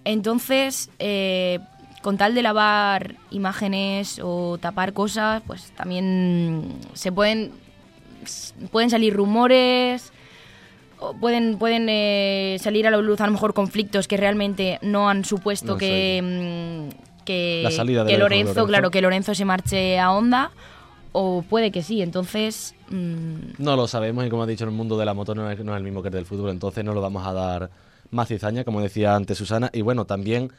Entonces, 0.04 0.88
eh, 1.00 1.58
con 2.02 2.16
tal 2.16 2.36
de 2.36 2.42
lavar 2.42 3.16
imágenes 3.32 4.20
o 4.22 4.56
tapar 4.58 4.92
cosas, 4.92 5.42
pues 5.46 5.72
también 5.72 6.78
se 6.94 7.10
pueden 7.10 7.50
pueden 8.70 8.90
salir 8.90 9.12
rumores, 9.14 10.12
o 10.98 11.12
pueden 11.14 11.58
pueden 11.58 11.88
eh, 11.88 12.56
salir 12.60 12.86
a 12.86 12.90
la 12.92 12.98
luz 12.98 13.20
a 13.20 13.26
lo 13.26 13.32
mejor 13.32 13.52
conflictos 13.52 14.06
que 14.06 14.16
realmente 14.16 14.78
no 14.82 15.10
han 15.10 15.24
supuesto 15.24 15.72
No, 15.72 15.78
que 15.78 16.20
mm, 16.22 17.24
que, 17.24 17.62
La 17.64 17.72
salida 17.72 18.04
de 18.04 18.12
que 18.12 18.18
Lorenzo. 18.18 18.52
Lorenzo, 18.52 18.66
claro, 18.68 18.90
que 18.92 19.02
Lorenzo 19.02 19.34
se 19.34 19.44
marche 19.44 19.98
a 19.98 20.12
Honda 20.12 20.52
o 21.12 21.42
puede 21.42 21.70
que 21.70 21.82
sí. 21.82 22.02
Entonces, 22.02 22.74
mm, 22.90 23.54
No 23.58 23.76
lo 23.76 23.88
sabemos 23.88 24.26
y 24.26 24.28
como 24.30 24.42
ha 24.42 24.46
dicho, 24.46 24.64
el 24.64 24.70
mundo 24.70 24.98
de 24.98 25.04
la 25.04 25.14
moto 25.14 25.34
no 25.34 25.50
es, 25.50 25.58
no 25.64 25.72
es 25.72 25.78
el 25.78 25.84
mismo 25.84 26.02
que 26.02 26.08
el 26.08 26.14
del 26.14 26.26
fútbol, 26.26 26.50
entonces 26.50 26.84
no 26.84 26.92
lo 26.92 27.00
vamos 27.00 27.26
a 27.26 27.32
dar 27.32 27.70
más 28.10 28.28
cizaña, 28.28 28.64
como 28.64 28.80
decía 28.80 29.14
antes 29.14 29.38
Susana. 29.38 29.70
Y 29.72 29.82
bueno, 29.82 30.04
también, 30.04 30.52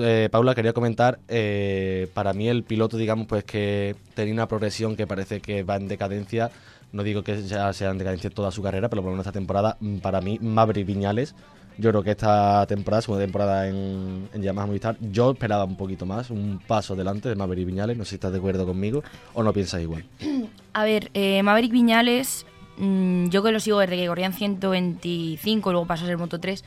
eh, 0.00 0.28
Paula, 0.30 0.54
quería 0.54 0.72
comentar, 0.72 1.18
eh, 1.28 2.08
para 2.14 2.32
mí 2.32 2.48
el 2.48 2.62
piloto, 2.64 2.96
digamos, 2.96 3.26
pues 3.26 3.44
que 3.44 3.96
tenía 4.14 4.34
una 4.34 4.48
progresión 4.48 4.96
que 4.96 5.06
parece 5.06 5.40
que 5.40 5.62
va 5.62 5.76
en 5.76 5.88
decadencia. 5.88 6.50
No 6.92 7.02
digo 7.02 7.22
que 7.22 7.42
ya 7.42 7.72
sea 7.72 7.90
en 7.90 7.98
decadencia 7.98 8.30
toda 8.30 8.50
su 8.50 8.62
carrera, 8.62 8.88
pero 8.88 9.02
por 9.02 9.10
lo 9.10 9.12
menos 9.12 9.26
esta 9.26 9.38
temporada, 9.38 9.76
mm, 9.80 9.98
para 9.98 10.20
mí, 10.20 10.38
Maverick 10.40 10.86
Viñales. 10.86 11.34
Yo 11.78 11.88
creo 11.88 12.02
que 12.02 12.10
esta 12.10 12.66
temporada, 12.66 13.00
segunda 13.00 13.24
temporada 13.24 13.66
en, 13.66 14.28
en 14.34 14.42
Yamaha 14.42 14.66
Movistar, 14.66 14.96
yo 15.00 15.30
esperaba 15.30 15.64
un 15.64 15.76
poquito 15.76 16.04
más, 16.04 16.28
un 16.30 16.60
paso 16.66 16.92
adelante 16.92 17.30
de 17.30 17.34
Maverick 17.34 17.66
Viñales. 17.66 17.96
No 17.96 18.04
sé 18.04 18.10
si 18.10 18.14
estás 18.16 18.32
de 18.32 18.38
acuerdo 18.38 18.66
conmigo 18.66 19.02
o 19.32 19.42
no 19.42 19.52
piensas 19.54 19.80
igual. 19.80 20.04
a 20.74 20.84
ver, 20.84 21.10
eh, 21.14 21.42
Maverick 21.42 21.72
Viñales, 21.72 22.44
mm, 22.76 23.28
yo 23.28 23.42
que 23.42 23.52
lo 23.52 23.60
sigo 23.60 23.78
desde 23.78 23.96
que 23.96 24.06
corrían 24.06 24.34
125, 24.34 25.72
luego 25.72 25.86
pasó 25.86 26.04
a 26.04 26.08
ser 26.08 26.18
Moto 26.18 26.40
3, 26.40 26.62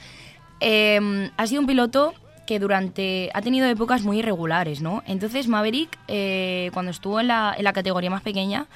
eh, 0.59 1.29
ha 1.37 1.47
sido 1.47 1.61
un 1.61 1.67
piloto 1.67 2.15
que 2.45 2.59
durante 2.59 3.29
ha 3.33 3.41
tenido 3.41 3.67
épocas 3.67 4.03
muy 4.03 4.19
irregulares, 4.19 4.81
¿no? 4.81 5.03
Entonces 5.07 5.47
Maverick, 5.47 5.97
eh, 6.07 6.69
cuando 6.73 6.91
estuvo 6.91 7.19
en 7.19 7.27
la, 7.27 7.55
en 7.57 7.63
la 7.63 7.73
categoría 7.73 8.09
más 8.09 8.21
pequeña, 8.21 8.67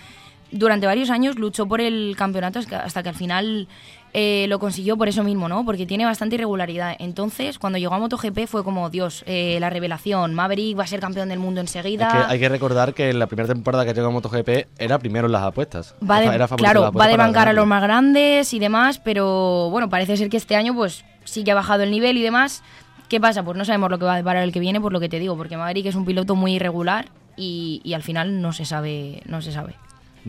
durante 0.52 0.88
varios 0.88 1.10
años 1.10 1.38
luchó 1.38 1.68
por 1.68 1.82
el 1.82 2.16
campeonato 2.18 2.60
hasta 2.60 3.04
que 3.04 3.10
al 3.10 3.16
final 3.16 3.68
eh, 4.14 4.48
lo 4.50 4.58
consiguió 4.58 4.98
por 4.98 5.08
eso 5.08 5.24
mismo, 5.24 5.48
¿no? 5.48 5.64
Porque 5.64 5.86
tiene 5.86 6.06
bastante 6.06 6.36
irregularidad. 6.36 6.96
Entonces, 7.00 7.60
cuando 7.60 7.78
llegó 7.78 7.94
a 7.94 8.00
MotoGP 8.00 8.48
fue 8.48 8.64
como, 8.64 8.90
Dios, 8.90 9.24
eh, 9.28 9.58
la 9.60 9.70
revelación, 9.70 10.34
Maverick 10.34 10.78
va 10.80 10.84
a 10.84 10.88
ser 10.88 11.00
campeón 11.00 11.30
del 11.30 11.40
mundo 11.40 11.62
enseguida. 11.62 12.08
Es 12.08 12.14
que 12.14 12.34
hay 12.34 12.40
que 12.40 12.50
recordar 12.50 12.94
que 12.94 13.12
en 13.12 13.20
la 13.20 13.28
primera 13.28 13.48
temporada 13.48 13.86
que 13.86 13.94
llegó 13.94 14.08
a 14.08 14.12
MotoGP 14.12 14.68
era 14.80 14.98
primero 14.98 15.28
en 15.28 15.34
las 15.34 15.44
apuestas. 15.44 15.96
Va 16.08 16.20
de, 16.20 16.28
Era 16.28 16.48
claro, 16.48 16.92
va 16.92 17.08
de 17.08 17.18
bancar 17.18 17.48
a 17.50 17.54
los 17.54 17.68
más 17.68 17.84
grandes 17.84 18.54
y 18.54 18.60
demás, 18.60 19.00
pero 19.00 19.70
bueno, 19.70 19.90
parece 19.90 20.18
ser 20.18 20.30
que 20.30 20.38
este 20.38 20.56
año 20.56 20.74
pues 20.74 21.06
sí 21.24 21.44
que 21.44 21.52
ha 21.52 21.56
bajado 21.56 21.84
el 21.84 21.92
nivel 21.92 22.18
y 22.18 22.24
demás. 22.24 22.64
¿Qué 23.10 23.20
pasa? 23.20 23.44
Pues 23.44 23.58
no 23.58 23.66
sabemos 23.66 23.90
lo 23.90 24.00
que 24.00 24.06
va 24.06 24.14
a 24.14 24.18
deparar 24.18 24.44
el 24.44 24.52
que 24.52 24.60
viene, 24.60 24.80
por 24.82 24.94
lo 24.94 25.00
que 25.00 25.10
te 25.10 25.20
digo, 25.20 25.36
porque 25.36 25.58
Maverick 25.58 25.88
es 25.88 25.96
un 25.96 26.06
piloto 26.06 26.36
muy 26.36 26.56
irregular 26.56 27.10
y, 27.38 27.82
y 27.84 27.94
al 27.94 28.04
final 28.04 28.42
no 28.42 28.54
se 28.54 28.66
sabe, 28.66 29.22
no 29.26 29.42
se 29.42 29.52
sabe. 29.52 29.76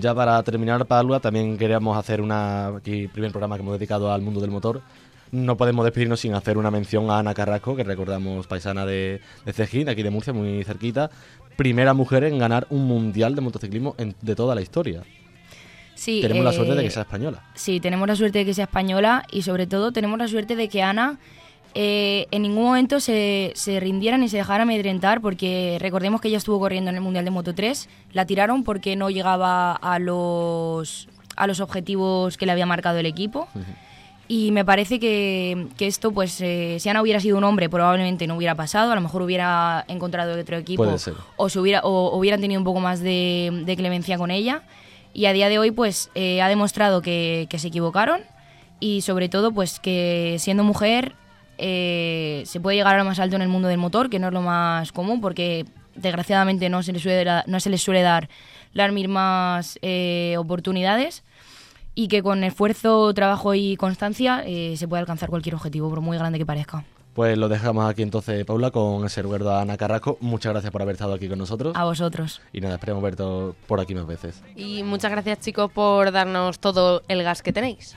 Ya 0.01 0.15
para 0.15 0.43
terminar, 0.43 0.87
Paula, 0.87 1.21
también 1.21 1.59
queríamos 1.59 1.97
hacer 1.99 2.21
una 2.21 2.69
aquí 2.69 3.09
primer 3.09 3.31
programa 3.33 3.57
que 3.57 3.63
hemos 3.63 3.79
dedicado 3.79 4.13
al 4.13 4.23
mundo 4.23 4.41
del 4.41 4.51
motor. 4.51 4.81
No 5.33 5.57
podemos 5.57 5.85
despedirnos 5.85 6.21
sin 6.21 6.35
hacer 6.35 6.57
una 6.59 6.71
mención 6.71 7.11
a 7.11 7.19
Ana 7.19 7.35
Carrasco, 7.35 7.77
que 7.77 7.85
recordamos 7.85 8.47
paisana 8.47 8.87
de, 8.87 9.21
de 9.45 9.53
Cejín, 9.53 9.89
aquí 9.89 10.03
de 10.03 10.11
Murcia, 10.11 10.33
muy 10.33 10.65
cerquita. 10.65 11.11
Primera 11.57 11.93
mujer 11.95 12.25
en 12.25 12.39
ganar 12.39 12.67
un 12.71 12.87
mundial 12.87 13.35
de 13.35 13.41
motociclismo 13.43 13.95
en- 13.99 14.15
de 14.23 14.35
toda 14.35 14.55
la 14.55 14.63
historia. 14.63 15.03
Sí, 15.95 16.21
Tenemos 16.23 16.45
la 16.45 16.51
eh, 16.51 16.55
suerte 16.55 16.75
de 16.75 16.83
que 16.83 16.91
sea 16.91 17.03
española. 17.03 17.43
Sí, 17.55 17.79
tenemos 17.79 18.09
la 18.09 18.17
suerte 18.17 18.39
de 18.39 18.45
que 18.47 18.55
sea 18.55 18.65
española 18.65 19.25
y 19.31 19.43
sobre 19.43 19.67
todo 19.67 19.93
tenemos 19.93 20.19
la 20.19 20.29
suerte 20.29 20.57
de 20.57 20.69
que 20.69 20.83
Ana 20.83 21.19
eh, 21.75 22.27
en 22.31 22.43
ningún 22.43 22.65
momento 22.65 23.01
se, 23.01 23.53
se 23.55 23.81
rindiera 23.81 24.19
ni 24.19 24.29
se 24.29 24.39
dejara 24.39 24.63
amedrentar 24.63 25.21
porque 25.21 25.79
recordemos 25.81 26.21
que 26.21 26.29
ella 26.29 26.39
estuvo 26.39 26.59
corriendo 26.59 26.91
en 26.91 26.97
el 26.97 27.03
Mundial 27.03 27.25
de 27.25 27.31
Moto 27.31 27.55
3, 27.55 27.89
la 28.13 28.27
tiraron 28.27 28.65
porque 28.65 28.97
no 28.97 29.11
llegaba 29.11 29.73
a 29.73 29.99
los 29.99 31.09
a 31.37 31.47
los 31.47 31.61
objetivos 31.61 32.37
que 32.37 32.45
le 32.47 32.53
había 32.53 32.67
marcado 32.67 32.99
el 32.99 33.07
equipo. 33.07 33.49
Y 34.29 34.53
me 34.53 34.65
parece 34.65 35.01
que, 35.01 35.67
que 35.77 35.89
esto, 35.89 36.13
pues, 36.13 36.41
eh, 36.41 36.77
si 36.79 36.89
Ana 36.89 37.03
hubiera 37.03 37.19
sido 37.19 37.37
un 37.37 37.43
hombre, 37.43 37.69
probablemente 37.69 38.29
no 38.29 38.37
hubiera 38.37 38.55
pasado. 38.55 38.93
A 38.93 38.95
lo 38.95 39.01
mejor 39.01 39.23
hubiera 39.23 39.85
encontrado 39.89 40.39
otro 40.39 40.57
equipo. 40.57 40.85
Puede 40.85 40.99
ser. 40.99 41.15
O, 41.37 41.49
se 41.49 41.59
hubiera, 41.59 41.81
o 41.81 42.17
hubieran 42.17 42.41
tenido 42.41 42.61
un 42.61 42.65
poco 42.65 42.79
más 42.79 43.01
de, 43.01 43.65
de 43.67 43.77
clemencia 43.77 44.19
con 44.19 44.31
ella. 44.31 44.63
Y 45.15 45.25
a 45.27 45.33
día 45.33 45.49
de 45.49 45.59
hoy, 45.59 45.73
pues, 45.73 46.11
eh, 46.15 46.43
ha 46.43 46.49
demostrado 46.49 47.03
que, 47.03 47.49
que 47.51 47.59
se 47.59 47.69
equivocaron. 47.69 48.21
Y 48.79 49.01
sobre 49.01 49.29
todo, 49.29 49.51
pues, 49.51 49.81
que 49.81 50.37
siendo 50.39 50.63
mujer 50.63 51.17
eh, 51.61 52.43
se 52.47 52.59
puede 52.61 52.77
llegar 52.79 52.95
a 52.95 52.99
lo 52.99 53.05
más 53.05 53.19
alto 53.19 53.37
en 53.37 53.43
el 53.43 53.49
mundo 53.49 53.69
del 53.69 53.79
motor, 53.79 54.11
que 54.11 54.19
no 54.19 54.29
es 54.29 54.33
lo 54.33 54.41
más 54.43 54.91
común, 54.93 55.21
porque 55.21 55.67
desgraciadamente 55.95 56.69
no 56.69 56.83
se 56.83 56.93
les 56.93 57.03
suele, 57.03 57.25
da- 57.25 57.45
no 57.47 57.61
se 57.61 57.71
les 57.71 57.83
suele 57.83 58.03
dar 58.03 58.29
las 58.73 58.93
mismas 58.93 59.79
eh, 59.83 60.37
oportunidades 60.39 61.23
y 61.95 62.09
que 62.09 62.23
con 62.23 62.45
esfuerzo, 62.45 63.13
trabajo 63.15 63.55
y 63.55 63.77
constancia 63.77 64.43
eh, 64.47 64.75
se 64.77 64.89
puede 64.89 65.01
alcanzar 65.01 65.29
cualquier 65.29 65.55
objetivo, 65.57 65.91
por 65.91 66.01
muy 66.01 66.17
grande 66.17 66.39
que 66.39 66.47
parezca. 66.47 66.85
Pues 67.13 67.37
lo 67.37 67.49
dejamos 67.49 67.91
aquí 67.91 68.03
entonces, 68.03 68.45
Paula, 68.45 68.71
con 68.71 69.05
ese 69.05 69.21
recuerdo 69.21 69.51
a 69.53 69.61
Ana 69.63 69.77
Carrasco. 69.77 70.17
Muchas 70.21 70.53
gracias 70.53 70.71
por 70.71 70.81
haber 70.81 70.95
estado 70.95 71.13
aquí 71.13 71.29
con 71.29 71.39
nosotros. 71.41 71.75
A 71.77 71.85
vosotros. 71.85 72.41
Y 72.53 72.61
nada, 72.61 72.77
esperemos 72.77 73.03
verte 73.03 73.25
por 73.67 73.81
aquí 73.81 73.95
más 73.97 74.07
veces. 74.07 74.41
Y 74.55 74.85
muchas 74.85 75.11
gracias 75.11 75.41
chicos 75.41 75.71
por 75.73 76.13
darnos 76.13 76.61
todo 76.61 77.03
el 77.09 77.25
gas 77.25 77.43
que 77.43 77.53
tenéis. 77.53 77.97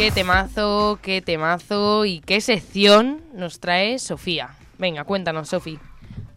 Qué 0.00 0.10
temazo, 0.12 0.98
qué 1.02 1.20
temazo 1.20 2.06
y 2.06 2.20
qué 2.20 2.40
sección 2.40 3.20
nos 3.34 3.60
trae 3.60 3.98
Sofía. 3.98 4.56
Venga, 4.78 5.04
cuéntanos, 5.04 5.50
Sofi. 5.50 5.78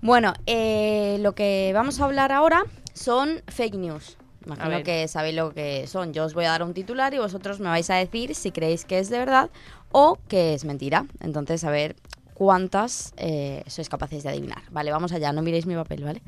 Bueno, 0.01 0.33
eh, 0.47 1.17
lo 1.21 1.33
que 1.33 1.71
vamos 1.73 2.01
a 2.01 2.03
hablar 2.03 2.33
ahora 2.33 2.65
son 2.93 3.41
fake 3.47 3.75
news. 3.75 4.17
Imagino 4.45 4.83
que 4.83 5.07
sabéis 5.07 5.35
lo 5.35 5.53
que 5.53 5.87
son. 5.87 6.13
Yo 6.13 6.25
os 6.25 6.33
voy 6.33 6.45
a 6.45 6.49
dar 6.49 6.63
un 6.63 6.73
titular 6.73 7.13
y 7.13 7.17
vosotros 7.19 7.59
me 7.59 7.69
vais 7.69 7.89
a 7.89 7.95
decir 7.95 8.35
si 8.35 8.51
creéis 8.51 8.85
que 8.85 8.99
es 8.99 9.09
de 9.09 9.19
verdad 9.19 9.49
o 9.91 10.17
que 10.27 10.53
es 10.53 10.65
mentira. 10.65 11.05
Entonces, 11.21 11.63
a 11.63 11.71
ver 11.71 11.95
cuántas 12.33 13.13
eh, 13.17 13.63
sois 13.67 13.89
capaces 13.89 14.23
de 14.23 14.29
adivinar. 14.29 14.63
Vale, 14.71 14.91
vamos 14.91 15.11
allá, 15.13 15.31
no 15.31 15.41
miréis 15.41 15.65
mi 15.65 15.75
papel, 15.75 16.03
¿vale? 16.03 16.21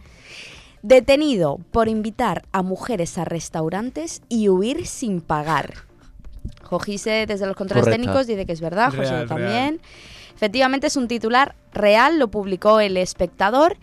Detenido 0.81 1.59
por 1.71 1.87
invitar 1.87 2.43
a 2.51 2.61
mujeres 2.61 3.17
a 3.17 3.25
restaurantes 3.25 4.21
y 4.29 4.49
huir 4.49 4.85
sin 4.85 5.19
pagar. 5.19 5.73
Jojise 6.61 7.25
desde 7.27 7.47
los 7.47 7.55
controles 7.55 7.85
Correcta. 7.85 8.01
técnicos 8.03 8.27
dice 8.27 8.45
que 8.45 8.53
es 8.53 8.61
verdad, 8.61 8.91
Real, 8.91 9.03
José 9.03 9.15
real. 9.15 9.27
también. 9.27 9.81
Efectivamente 10.35 10.87
es 10.87 10.95
un 10.95 11.07
titular 11.07 11.55
real, 11.73 12.19
lo 12.19 12.27
publicó 12.27 12.79
el 12.79 12.97
espectador. 12.97 13.77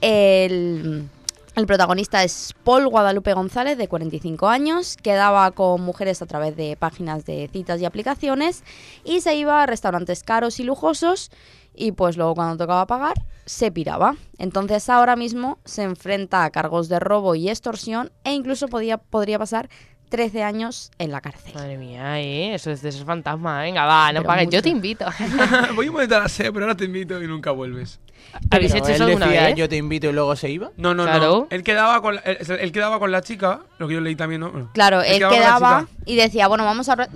El, 0.00 1.08
el 1.56 1.66
protagonista 1.66 2.22
es 2.22 2.54
Paul 2.64 2.86
Guadalupe 2.86 3.32
González, 3.32 3.78
de 3.78 3.88
45 3.88 4.48
años, 4.48 4.96
quedaba 4.96 5.50
con 5.52 5.80
mujeres 5.80 6.20
a 6.20 6.26
través 6.26 6.54
de 6.54 6.76
páginas 6.76 7.24
de 7.24 7.48
citas 7.50 7.80
y 7.80 7.86
aplicaciones 7.86 8.62
y 9.04 9.22
se 9.22 9.34
iba 9.36 9.62
a 9.62 9.66
restaurantes 9.66 10.22
caros 10.22 10.60
y 10.60 10.64
lujosos 10.64 11.30
y 11.74 11.92
pues 11.92 12.18
luego 12.18 12.34
cuando 12.34 12.58
tocaba 12.58 12.86
pagar 12.86 13.14
se 13.46 13.72
piraba. 13.72 14.16
Entonces 14.38 14.90
ahora 14.90 15.16
mismo 15.16 15.58
se 15.64 15.82
enfrenta 15.82 16.44
a 16.44 16.50
cargos 16.50 16.90
de 16.90 17.00
robo 17.00 17.34
y 17.34 17.48
extorsión 17.48 18.12
e 18.24 18.34
incluso 18.34 18.68
podía, 18.68 18.98
podría 18.98 19.38
pasar 19.38 19.70
13 20.10 20.42
años 20.42 20.90
en 20.98 21.10
la 21.10 21.22
cárcel. 21.22 21.54
Madre 21.54 21.78
mía, 21.78 22.20
¿eh? 22.20 22.54
Eso 22.54 22.70
es 22.70 22.82
de 22.82 22.90
esos 22.90 23.04
fantasmas. 23.04 23.62
Venga, 23.62 23.86
va, 23.86 24.12
no 24.12 24.20
Pero 24.20 24.28
pagues. 24.28 24.50
Yo 24.50 24.60
te 24.60 24.68
invito. 24.68 25.06
Voy 25.74 25.86
a 25.86 25.88
intentar 25.88 26.22
hacer, 26.22 26.52
pero 26.52 26.66
ahora 26.66 26.76
te 26.76 26.84
invito 26.84 27.22
y 27.22 27.26
nunca 27.26 27.50
vuelves. 27.50 27.98
¿Habéis 28.50 28.72
Pero 28.72 28.84
hecho 28.84 28.92
eso 28.94 29.04
él 29.04 29.10
alguna 29.10 29.26
decía, 29.28 29.44
vez? 29.46 29.54
Yo 29.56 29.68
te 29.68 29.76
invito 29.76 30.08
y 30.08 30.12
luego 30.12 30.36
se 30.36 30.50
iba. 30.50 30.70
No, 30.76 30.92
no, 30.94 31.04
Claro. 31.04 31.24
no. 31.26 31.46
Él 31.50 31.62
quedaba, 31.62 32.02
con 32.02 32.16
la, 32.16 32.20
él, 32.20 32.38
él 32.60 32.70
quedaba 32.72 32.98
con 32.98 33.10
la 33.10 33.22
chica, 33.22 33.60
lo 33.78 33.88
que 33.88 33.94
yo 33.94 34.00
leí 34.00 34.14
también, 34.14 34.42
¿no? 34.42 34.50
Bueno. 34.50 34.70
Claro, 34.74 35.00
él 35.00 35.16
quedaba 35.16 35.30
con 35.30 35.38
la 35.40 35.46
quedaba 35.46 35.80
chica. 35.80 35.92
y 36.04 36.16
decía, 36.16 36.46
bueno, 36.48 36.64
vamos 36.66 36.88
a... 36.90 36.96
re- 36.96 37.08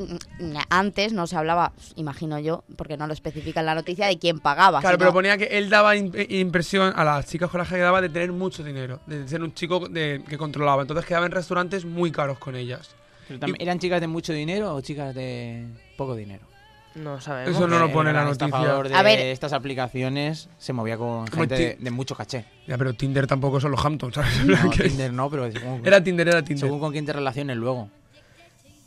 Antes 0.70 1.12
no 1.12 1.26
se 1.26 1.36
hablaba, 1.36 1.72
imagino 1.96 2.38
yo, 2.38 2.64
porque 2.76 2.96
no 2.96 3.06
lo 3.06 3.12
especifica 3.12 3.60
en 3.60 3.66
la 3.66 3.74
noticia, 3.74 4.06
de 4.06 4.18
quién 4.18 4.38
pagaba. 4.40 4.80
Claro, 4.80 4.94
sino- 4.94 4.98
pero 4.98 5.12
ponía 5.12 5.36
que 5.36 5.44
él 5.58 5.68
daba 5.68 5.94
eh, 5.94 6.26
impresión 6.30 6.92
a 6.96 7.04
las 7.04 7.26
chicas 7.26 7.50
con 7.50 7.58
las 7.58 7.68
que 7.68 7.74
quedaba 7.76 8.00
de 8.00 8.08
tener 8.08 8.32
mucho 8.32 8.62
dinero, 8.64 9.00
de 9.06 9.28
ser 9.28 9.42
un 9.42 9.52
chico 9.52 9.88
de- 9.88 10.22
que 10.26 10.38
controlaba. 10.38 10.82
Entonces 10.82 11.04
quedaba 11.04 11.26
en 11.26 11.32
restaurantes 11.32 11.84
muy 11.84 12.10
caros 12.10 12.38
con 12.38 12.56
ellas. 12.56 12.94
Pero 13.28 13.40
también- 13.40 13.60
¿Eran 13.60 13.78
chicas 13.78 14.00
de 14.00 14.06
mucho 14.06 14.32
dinero 14.32 14.74
o 14.74 14.80
chicas 14.80 15.14
de 15.14 15.66
poco 15.98 16.14
dinero? 16.16 16.46
No 16.94 17.20
sabemos. 17.20 17.54
Eso 17.56 17.68
no 17.68 17.78
lo 17.78 17.92
pone 17.92 18.12
la 18.12 18.24
noticia. 18.24 18.58
de 18.82 18.94
A 18.94 19.02
ver. 19.02 19.20
estas 19.20 19.52
aplicaciones 19.52 20.48
se 20.58 20.72
movía 20.72 20.96
con 20.96 21.26
gente 21.28 21.54
de, 21.54 21.76
de 21.78 21.90
mucho 21.90 22.14
caché. 22.16 22.44
Ya, 22.66 22.76
pero 22.76 22.94
Tinder 22.94 23.26
tampoco 23.26 23.60
son 23.60 23.70
los 23.70 23.84
Hamptons, 23.84 24.14
¿sabes? 24.14 24.44
No, 24.44 24.70
Tinder 24.76 25.12
no, 25.12 25.30
pero 25.30 25.50
según, 25.52 25.82
Era 25.86 26.02
Tinder, 26.02 26.26
era 26.28 26.42
Tinder. 26.42 26.60
según 26.66 26.80
con 26.80 26.90
quién 26.92 27.06
te 27.06 27.12
relaciones 27.12 27.56
luego. 27.56 27.88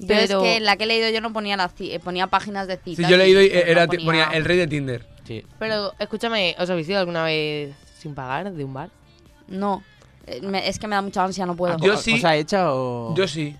Pero 0.05 0.19
es 0.19 0.35
que 0.35 0.59
la 0.59 0.75
que 0.75 0.83
he 0.83 0.87
leído 0.87 1.09
yo 1.11 1.21
no 1.21 1.31
ponía, 1.31 1.55
la 1.55 1.71
eh, 1.79 1.99
ponía 1.99 2.27
páginas 2.27 2.67
de 2.67 2.75
citas. 2.77 3.05
Si 3.05 3.09
yo 3.09 3.15
he 3.15 3.19
leído, 3.19 3.41
y 3.41 3.47
no 3.49 3.53
era, 3.55 3.87
ponía- 3.87 4.05
ponía 4.05 4.23
el 4.33 4.43
rey 4.43 4.57
de 4.57 4.67
Tinder. 4.67 5.05
Sí. 5.25 5.45
Pero, 5.59 5.93
escúchame, 5.97 6.55
¿os 6.59 6.69
habéis 6.69 6.89
ido 6.89 6.99
alguna 6.99 7.23
vez 7.23 7.73
sin 7.99 8.13
pagar 8.13 8.51
de 8.51 8.63
un 8.65 8.73
bar? 8.73 8.89
No, 9.47 9.81
Eh, 10.27 10.41
me- 10.41 10.67
es 10.67 10.79
que 10.79 10.87
me 10.87 10.95
da 10.95 11.01
mucha 11.01 11.23
ansia, 11.23 11.45
no 11.45 11.55
puedo. 11.55 11.77
Yo 11.79 11.95
sí. 11.97 12.13
¿Cosa 12.13 12.35
hecha 12.35 12.73
o...? 12.73 13.13
Yo 13.15 13.27
sí, 13.27 13.55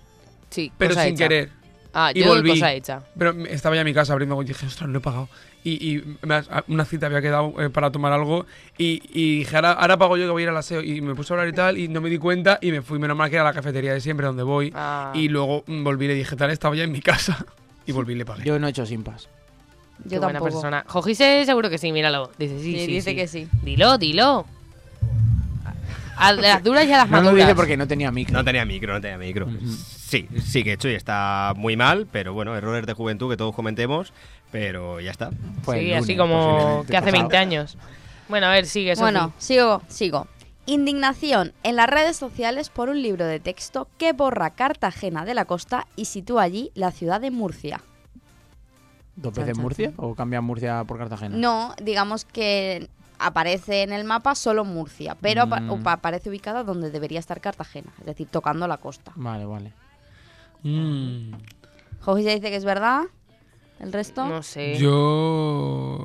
Sí, 0.50 0.70
pero 0.78 0.94
sin 0.94 1.02
hecha. 1.14 1.16
querer. 1.28 1.50
Ah, 1.94 2.10
Y 2.14 2.20
yo 2.20 2.26
volví. 2.28 2.50
cosa 2.50 2.72
hecha. 2.72 3.02
Pero 3.16 3.30
estaba 3.46 3.74
ya 3.76 3.82
en 3.82 3.86
mi 3.86 3.94
casa 3.94 4.12
abriendo 4.12 4.40
y 4.42 4.44
dije, 4.46 4.66
ostras, 4.66 4.90
no 4.90 4.98
he 4.98 5.00
pagado. 5.00 5.28
Y, 5.62 5.72
y 5.96 6.16
me 6.26 6.34
ha- 6.34 6.64
una 6.68 6.84
cita 6.84 7.06
había 7.06 7.22
quedado 7.22 7.54
eh, 7.62 7.70
para 7.70 7.90
tomar 7.90 8.12
algo. 8.12 8.44
Y, 8.76 9.00
y 9.12 9.38
dije, 9.38 9.56
ahora, 9.56 9.72
ahora 9.72 9.96
pago 9.96 10.16
yo 10.16 10.24
que 10.26 10.30
voy 10.30 10.42
a 10.42 10.44
ir 10.44 10.48
al 10.50 10.56
aseo. 10.56 10.82
Y 10.82 11.00
me 11.00 11.14
puse 11.14 11.32
a 11.32 11.36
hablar 11.36 11.48
y 11.48 11.52
tal. 11.52 11.78
Y 11.78 11.88
no 11.88 12.00
me 12.00 12.10
di 12.10 12.18
cuenta. 12.18 12.58
Y 12.60 12.70
me 12.72 12.82
fui, 12.82 12.98
menos 12.98 13.16
mal 13.16 13.30
que 13.30 13.36
era 13.36 13.44
la 13.44 13.52
cafetería 13.54 13.94
de 13.94 14.00
siempre 14.00 14.26
donde 14.26 14.42
voy. 14.42 14.72
Ah. 14.74 15.12
Y 15.14 15.28
luego 15.28 15.62
mm, 15.66 15.84
volví 15.84 16.04
y 16.04 16.08
le 16.08 16.14
dije, 16.14 16.36
tal, 16.36 16.50
estaba 16.50 16.74
ya 16.76 16.82
en 16.84 16.92
mi 16.92 17.00
casa. 17.00 17.46
Y 17.86 17.92
volví 17.92 18.12
y 18.14 18.16
le 18.16 18.24
pagué. 18.26 18.44
Yo 18.44 18.58
no 18.58 18.66
he 18.66 18.70
hecho 18.70 18.84
sin 18.84 19.02
pas. 19.04 19.28
Qué 20.02 20.16
yo 20.16 20.20
buena 20.20 20.38
tampoco. 20.40 20.44
persona. 20.60 20.84
Jojise 20.88 21.44
seguro 21.46 21.70
que 21.70 21.78
sí, 21.78 21.92
míralo. 21.92 22.30
Dice 22.38 22.58
sí, 22.58 22.72
Sí, 22.72 22.78
sí, 22.80 22.86
dice 22.92 23.10
sí. 23.10 23.16
que 23.16 23.28
sí. 23.28 23.48
Dilo, 23.62 23.96
dilo. 23.98 24.44
A 26.16 26.32
las 26.32 26.62
duras 26.62 26.86
y 26.86 26.92
a 26.92 26.98
las 26.98 27.10
No 27.10 27.16
lo 27.18 27.22
maduras. 27.24 27.46
dice 27.46 27.54
porque 27.56 27.76
no 27.76 27.86
tenía 27.88 28.10
micro. 28.10 28.32
No 28.34 28.44
tenía 28.44 28.64
micro, 28.64 28.92
no 28.94 29.00
tenía 29.00 29.18
micro. 29.18 29.48
Sí, 30.14 30.28
sí 30.40 30.62
que 30.62 30.70
he 30.70 30.74
hecho 30.74 30.88
y 30.88 30.94
está 30.94 31.54
muy 31.56 31.76
mal, 31.76 32.06
pero 32.10 32.32
bueno, 32.34 32.54
errores 32.56 32.86
de 32.86 32.92
juventud 32.92 33.28
que 33.28 33.36
todos 33.36 33.52
comentemos, 33.54 34.12
pero 34.52 35.00
ya 35.00 35.10
está. 35.10 35.30
Sí, 35.30 35.36
lunes, 35.66 36.04
así 36.04 36.16
como 36.16 36.84
que 36.86 36.96
hace 36.96 37.06
pasado. 37.06 37.22
20 37.28 37.36
años. 37.36 37.76
Bueno, 38.28 38.46
a 38.46 38.50
ver, 38.50 38.66
sigue, 38.66 38.94
Sofi. 38.94 39.02
Bueno, 39.02 39.32
sigo, 39.38 39.82
sigo. 39.88 40.28
Indignación 40.66 41.52
en 41.64 41.74
las 41.74 41.88
redes 41.90 42.16
sociales 42.16 42.70
por 42.70 42.90
un 42.90 43.02
libro 43.02 43.26
de 43.26 43.40
texto 43.40 43.88
que 43.98 44.12
borra 44.12 44.50
Cartagena 44.50 45.24
de 45.24 45.34
la 45.34 45.46
Costa 45.46 45.86
y 45.96 46.04
sitúa 46.04 46.42
allí 46.42 46.70
la 46.74 46.92
ciudad 46.92 47.20
de 47.20 47.32
Murcia. 47.32 47.80
¿Dos 49.16 49.34
veces 49.34 49.58
Murcia 49.58 49.92
o 49.96 50.14
cambian 50.14 50.44
Murcia 50.44 50.84
por 50.84 50.96
Cartagena? 50.96 51.36
No, 51.36 51.74
digamos 51.82 52.24
que 52.24 52.88
aparece 53.18 53.82
en 53.82 53.92
el 53.92 54.04
mapa 54.04 54.34
solo 54.36 54.64
Murcia, 54.64 55.16
pero 55.20 55.46
Mm. 55.46 55.86
aparece 55.88 56.30
ubicada 56.30 56.62
donde 56.62 56.90
debería 56.90 57.18
estar 57.18 57.40
Cartagena, 57.40 57.92
es 57.98 58.06
decir, 58.06 58.28
tocando 58.28 58.66
la 58.68 58.76
costa. 58.78 59.12
Vale, 59.16 59.44
vale. 59.44 59.72
Mm. 60.64 61.34
Jorge 62.00 62.24
ya 62.24 62.34
dice 62.34 62.50
que 62.50 62.56
es 62.56 62.64
verdad. 62.64 63.04
¿El 63.80 63.92
resto? 63.92 64.24
No 64.24 64.42
sé. 64.42 64.78
Yo. 64.78 66.04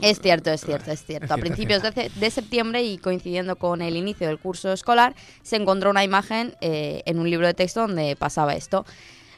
Es 0.00 0.20
cierto, 0.20 0.50
es 0.50 0.60
cierto, 0.60 0.90
es 0.90 1.04
cierto. 1.04 1.32
A 1.32 1.38
principios 1.38 1.82
de, 1.82 2.30
septiembre 2.30 2.82
y 2.82 2.98
coincidiendo 2.98 3.56
con 3.56 3.82
el 3.82 3.96
inicio 3.96 4.28
del 4.28 4.38
curso 4.38 4.72
escolar, 4.72 5.14
se 5.42 5.56
encontró 5.56 5.90
una 5.90 6.04
imagen 6.04 6.54
eh, 6.60 7.02
en 7.06 7.18
un 7.18 7.28
libro 7.28 7.46
de 7.46 7.54
texto 7.54 7.80
donde 7.80 8.14
pasaba 8.16 8.54
esto. 8.54 8.84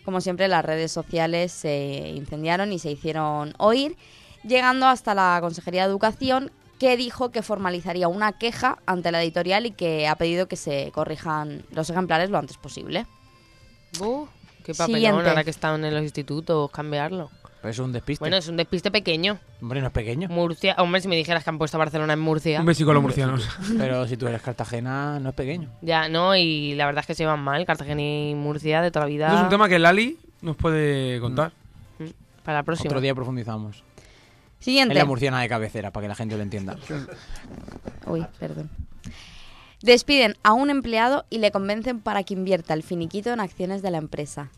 Como 0.05 0.21
siempre, 0.21 0.49
las 0.49 0.65
redes 0.65 0.91
sociales 0.91 1.53
se 1.53 2.13
incendiaron 2.15 2.73
y 2.73 2.79
se 2.79 2.91
hicieron 2.91 3.55
oír, 3.59 3.97
llegando 4.43 4.87
hasta 4.87 5.15
la 5.15 5.39
Consejería 5.41 5.83
de 5.83 5.91
Educación, 5.91 6.51
que 6.79 6.97
dijo 6.97 7.31
que 7.31 7.43
formalizaría 7.43 8.09
una 8.09 8.33
queja 8.33 8.79
ante 8.87 9.13
la 9.13 9.23
editorial 9.23 9.67
y 9.67 9.71
que 9.71 10.09
ha 10.09 10.17
pedido 10.17 10.49
que 10.49 10.57
se 10.57 10.91
corrijan 10.93 11.65
los 11.71 11.91
ejemplares 11.91 12.31
lo 12.31 12.39
antes 12.39 12.57
posible. 12.57 13.07
Buh, 13.99 14.29
qué 14.69 14.75
papelón 14.75 15.01
Siguiente. 15.01 15.29
ahora 15.31 15.45
que 15.45 15.51
están 15.51 15.83
en 15.83 15.95
los 15.95 16.03
institutos, 16.03 16.71
cambiarlo. 16.71 17.31
Pero 17.63 17.71
es 17.71 17.79
un 17.79 17.91
despiste. 17.91 18.21
Bueno, 18.21 18.37
es 18.37 18.47
un 18.49 18.59
despiste 18.59 18.91
pequeño. 18.91 19.39
Hombre, 19.63 19.81
no 19.81 19.87
es 19.87 19.93
pequeño. 19.95 20.29
Murcia. 20.29 20.77
Hombre, 20.79 21.01
si 21.01 21.09
me 21.09 21.17
dijeras 21.17 21.43
que 21.43 21.49
han 21.49 21.57
puesto 21.57 21.79
a 21.79 21.81
Barcelona 21.81 22.13
en 22.13 22.21
Murcia. 22.21 22.61
Un 22.61 22.67
besico 22.67 22.91
a 22.91 22.95
los 22.95 23.03
murcianos. 23.03 23.49
Pero 23.79 24.07
si 24.07 24.19
tú 24.19 24.29
eres 24.29 24.43
Cartagena, 24.43 25.19
no 25.21 25.31
es 25.31 25.35
pequeño. 25.35 25.71
Ya, 25.81 26.11
no, 26.11 26.37
y 26.37 26.75
la 26.75 26.85
verdad 26.85 27.01
es 27.01 27.07
que 27.07 27.15
se 27.15 27.23
llevan 27.23 27.41
mal, 27.41 27.65
Cartagena 27.65 28.03
y 28.03 28.35
Murcia 28.35 28.83
de 28.83 28.91
toda 28.91 29.07
la 29.07 29.11
vida. 29.11 29.35
Es 29.35 29.43
un 29.43 29.49
tema 29.49 29.71
que 29.71 29.79
Lali 29.79 30.19
nos 30.43 30.57
puede 30.57 31.19
contar. 31.19 31.53
Para 32.45 32.59
la 32.59 32.63
próxima. 32.63 32.91
Otro 32.91 33.01
día 33.01 33.15
profundizamos. 33.15 33.83
Siguiente. 34.61 34.93
Es 34.93 34.99
la 34.99 35.07
murciana 35.07 35.41
de 35.41 35.49
cabecera, 35.49 35.91
para 35.93 36.05
que 36.05 36.09
la 36.09 36.15
gente 36.15 36.37
lo 36.37 36.43
entienda. 36.43 36.77
Uy, 38.07 38.27
perdón. 38.39 38.69
Despiden 39.83 40.37
a 40.43 40.53
un 40.53 40.71
empleado 40.71 41.25
y 41.31 41.39
le 41.39 41.51
convencen 41.53 42.01
para 42.01 42.25
que 42.25 42.35
invierta 42.35 42.75
el 42.75 42.83
finiquito 42.83 43.31
en 43.33 43.41
acciones 43.41 43.81
de 43.83 43.91
la 43.91 43.99
empresa. 43.99 44.51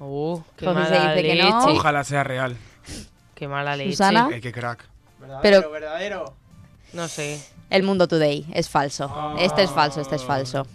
Uh, 0.00 0.40
qué 0.56 0.66
mala 0.66 0.90
dice 1.14 1.22
que 1.22 1.34
leche. 1.34 1.48
no. 1.50 1.64
Ojalá 1.66 2.04
sea 2.04 2.24
real. 2.24 2.56
Qué 3.34 3.48
mala 3.48 3.74
leche. 3.76 3.90
Susana. 3.92 4.28
Eh, 4.32 4.40
qué 4.40 4.52
crack. 4.52 4.88
Pero 5.42 5.68
verdadero. 5.70 6.34
No 6.92 7.08
sé. 7.08 7.40
el 7.70 7.82
mundo 7.82 8.06
today 8.06 8.46
es 8.52 8.68
falso. 8.68 9.34
Este 9.38 9.64
es 9.64 9.70
falso, 9.70 10.00
este 10.00 10.14
es 10.16 10.22
falso. 10.22 10.66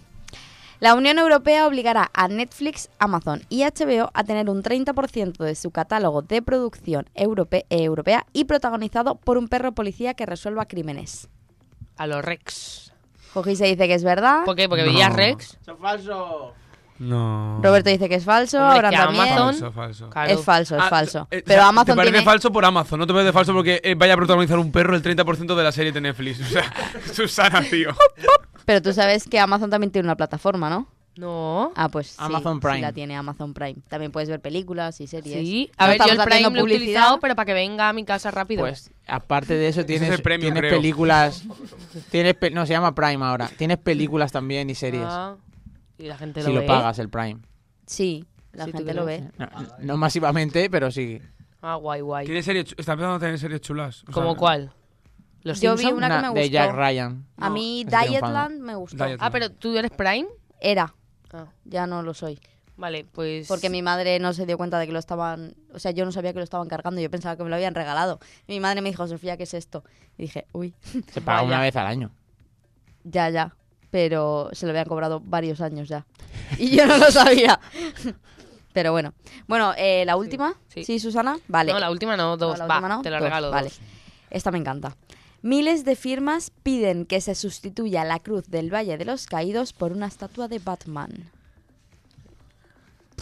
La 0.80 0.94
Unión 0.94 1.18
Europea 1.18 1.66
obligará 1.66 2.10
a 2.12 2.28
Netflix, 2.28 2.90
Amazon 2.98 3.42
y 3.48 3.62
HBO 3.64 4.10
a 4.12 4.24
tener 4.24 4.50
un 4.50 4.62
30% 4.62 5.36
de 5.44 5.54
su 5.54 5.70
catálogo 5.70 6.20
de 6.22 6.42
producción 6.42 7.08
europe- 7.14 7.64
eh, 7.70 7.82
europea 7.84 8.26
y 8.32 8.44
protagonizado 8.44 9.14
por 9.14 9.38
un 9.38 9.48
perro 9.48 9.72
policía 9.72 10.12
que 10.14 10.26
resuelva 10.26 10.66
crímenes. 10.66 11.28
A 11.96 12.06
los 12.06 12.22
Rex. 12.24 12.92
Joji 13.34 13.56
se 13.56 13.66
dice 13.66 13.86
que 13.88 13.94
es 13.94 14.04
verdad. 14.04 14.44
¿Por 14.44 14.56
qué? 14.56 14.68
Porque 14.68 14.84
No. 14.84 14.92
veías 14.92 15.14
Rex. 15.14 15.58
Eso 15.60 15.72
es 15.72 15.78
falso. 15.80 16.54
No. 16.98 17.60
Roberto 17.62 17.88
dice 17.88 18.08
que 18.10 18.16
es 18.16 18.24
falso. 18.26 18.58
Hombre, 18.58 18.76
Abraham 18.88 18.92
que 18.92 18.96
también. 19.16 19.24
Amazon- 19.38 19.54
Falso, 19.54 19.72
falso. 19.72 20.10
Claro. 20.10 20.30
Es 20.32 20.44
falso, 20.44 20.76
es 20.76 20.82
Ah, 20.84 20.88
falso. 20.90 21.28
eh, 21.30 21.42
Pero 21.46 21.60
o 21.60 21.62
sea, 21.62 21.68
Amazon 21.68 21.86
Te 21.86 21.96
parece 21.96 22.12
tiene... 22.12 22.24
falso 22.26 22.52
por 22.52 22.64
Amazon, 22.64 22.98
no 23.00 23.06
te 23.06 23.12
parece 23.14 23.32
falso 23.32 23.54
porque 23.54 23.80
eh, 23.82 23.94
vaya 23.94 24.12
a 24.12 24.16
protagonizar 24.18 24.58
un 24.58 24.70
perro 24.70 24.94
el 24.94 25.02
30% 25.02 25.54
de 25.54 25.64
la 25.64 25.72
serie 25.72 25.92
de 25.92 26.00
Netflix. 26.02 26.40
O 26.42 26.44
sea, 26.44 26.72
Susana, 27.14 27.62
tío. 27.62 27.90
Pero 28.66 28.82
tú 28.82 28.92
sabes 28.92 29.26
que 29.26 29.40
Amazon 29.40 29.70
también 29.70 29.90
tiene 29.90 30.06
una 30.06 30.16
plataforma, 30.16 30.68
¿no? 30.68 30.88
No. 31.16 31.72
Ah, 31.76 31.88
pues 31.88 32.08
sí, 32.08 32.16
Amazon 32.18 32.56
sí 32.56 32.60
Prime. 32.62 32.80
la 32.80 32.92
tiene 32.92 33.16
Amazon 33.16 33.52
Prime. 33.52 33.76
También 33.88 34.10
puedes 34.12 34.28
ver 34.30 34.40
películas 34.40 35.00
y 35.00 35.06
series. 35.06 35.36
Sí. 35.36 35.70
No 35.78 35.84
A 35.84 35.88
ver, 35.88 35.98
yo 35.98 36.12
el 36.12 36.18
Prime 36.20 36.50
lo 36.50 36.60
he 36.60 36.62
utilizado, 36.62 37.20
pero 37.20 37.34
para 37.34 37.46
que 37.46 37.52
venga 37.52 37.88
a 37.88 37.92
mi 37.92 38.04
casa 38.04 38.30
rápido. 38.30 38.60
Pues, 38.62 38.90
aparte 39.06 39.54
de 39.54 39.68
eso, 39.68 39.84
tienes, 39.84 40.20
premio, 40.20 40.52
películas. 40.54 41.44
Tienes 42.10 42.34
pe- 42.34 42.50
no, 42.50 42.64
se 42.64 42.72
llama 42.72 42.94
Prime 42.94 43.24
ahora. 43.24 43.48
Tienes 43.56 43.78
películas 43.78 44.32
también 44.32 44.70
y 44.70 44.74
series. 44.74 45.04
Ah, 45.06 45.36
y 45.98 46.04
la 46.04 46.16
gente 46.16 46.40
si 46.42 46.48
lo 46.48 46.54
lo 46.54 46.60
ve. 46.60 46.66
pagas, 46.66 46.98
el 46.98 47.10
Prime. 47.10 47.40
Sí, 47.86 48.24
la 48.52 48.64
Sí, 48.66 48.72
gente 48.72 48.94
lo 48.94 49.04
ve. 49.04 49.28
No, 49.36 49.48
no 49.80 49.96
masivamente, 49.96 50.70
pero 50.70 50.90
sí. 50.90 51.20
Ah, 51.60 51.74
guay, 51.74 52.00
guay. 52.00 52.24
Tiene 52.24 52.42
series, 52.42 52.66
está 52.78 52.92
empezando 52.92 53.16
a 53.16 53.18
tener 53.18 53.38
series 53.38 53.60
chulas. 53.60 54.04
O 54.08 54.12
¿Como 54.12 54.30
sea, 54.30 54.38
cuál? 54.38 54.72
¿Los 55.42 55.60
Yo 55.60 55.76
vi 55.76 55.86
una 55.86 56.08
que 56.08 56.14
me 56.22 56.28
gustó. 56.28 56.40
de 56.40 56.50
Jack 56.50 56.74
Ryan. 56.74 57.26
A 57.36 57.50
mí. 57.50 57.84
Dietland 57.84 58.60
me 58.60 58.74
gustó. 58.76 58.96
Dietland. 58.96 59.20
Ah, 59.22 59.30
pero 59.30 59.50
tú 59.50 59.76
eres 59.76 59.90
Prime. 59.90 60.26
Era, 60.62 60.94
Ah, 61.32 61.46
ya 61.64 61.86
no 61.86 62.02
lo 62.02 62.14
soy. 62.14 62.38
vale, 62.76 63.04
pues. 63.04 63.46
Porque 63.48 63.70
mi 63.70 63.82
madre 63.82 64.18
no 64.18 64.32
se 64.32 64.46
dio 64.46 64.56
cuenta 64.56 64.78
de 64.78 64.86
que 64.86 64.92
lo 64.92 64.98
estaban... 64.98 65.54
O 65.74 65.78
sea, 65.78 65.90
yo 65.92 66.04
no 66.04 66.12
sabía 66.12 66.32
que 66.32 66.38
lo 66.38 66.44
estaban 66.44 66.68
cargando. 66.68 67.00
Yo 67.00 67.10
pensaba 67.10 67.36
que 67.36 67.44
me 67.44 67.50
lo 67.50 67.56
habían 67.56 67.74
regalado. 67.74 68.18
Y 68.48 68.52
mi 68.52 68.60
madre 68.60 68.80
me 68.80 68.88
dijo, 68.90 69.06
Sofía, 69.06 69.36
¿qué 69.36 69.42
es 69.44 69.54
esto? 69.54 69.84
Y 70.18 70.22
dije, 70.22 70.46
uy, 70.52 70.74
Se 71.12 71.20
paga 71.20 71.42
una 71.42 71.60
vez 71.60 71.76
al 71.76 71.86
año. 71.86 72.10
ya, 73.04 73.28
ya. 73.30 73.54
Pero 73.90 74.50
se 74.52 74.66
lo 74.66 74.70
habían 74.70 74.86
cobrado 74.86 75.20
varios 75.20 75.60
años 75.60 75.88
ya. 75.88 76.06
Y 76.58 76.76
yo 76.76 76.86
no 76.86 76.96
lo 76.96 77.10
sabía. 77.10 77.58
Pero 78.72 78.92
bueno. 78.92 79.12
Bueno, 79.48 79.74
eh, 79.76 80.04
¿la 80.06 80.16
última? 80.16 80.54
sí. 80.68 81.00
Susana? 81.00 81.36
Vale. 81.48 81.72
No, 81.72 81.80
la 81.80 81.90
última 81.90 82.16
no, 82.16 82.36
dos. 82.36 82.56
la 82.58 82.66
Va, 82.66 82.76
última 82.76 82.88
no, 82.88 83.02
te 83.02 83.10
la 83.10 83.16
dos, 83.18 83.24
regalo. 83.24 83.50
Vale. 83.50 83.68
dos. 83.68 83.80
Esta 84.30 84.50
me 84.52 84.58
encanta. 84.58 84.96
Miles 85.42 85.86
de 85.86 85.96
firmas 85.96 86.50
piden 86.50 87.06
que 87.06 87.22
se 87.22 87.34
sustituya 87.34 88.04
la 88.04 88.18
cruz 88.18 88.50
del 88.50 88.72
Valle 88.72 88.98
de 88.98 89.06
los 89.06 89.24
Caídos 89.24 89.72
por 89.72 89.90
una 89.92 90.06
estatua 90.06 90.48
de 90.48 90.58
Batman. 90.58 91.30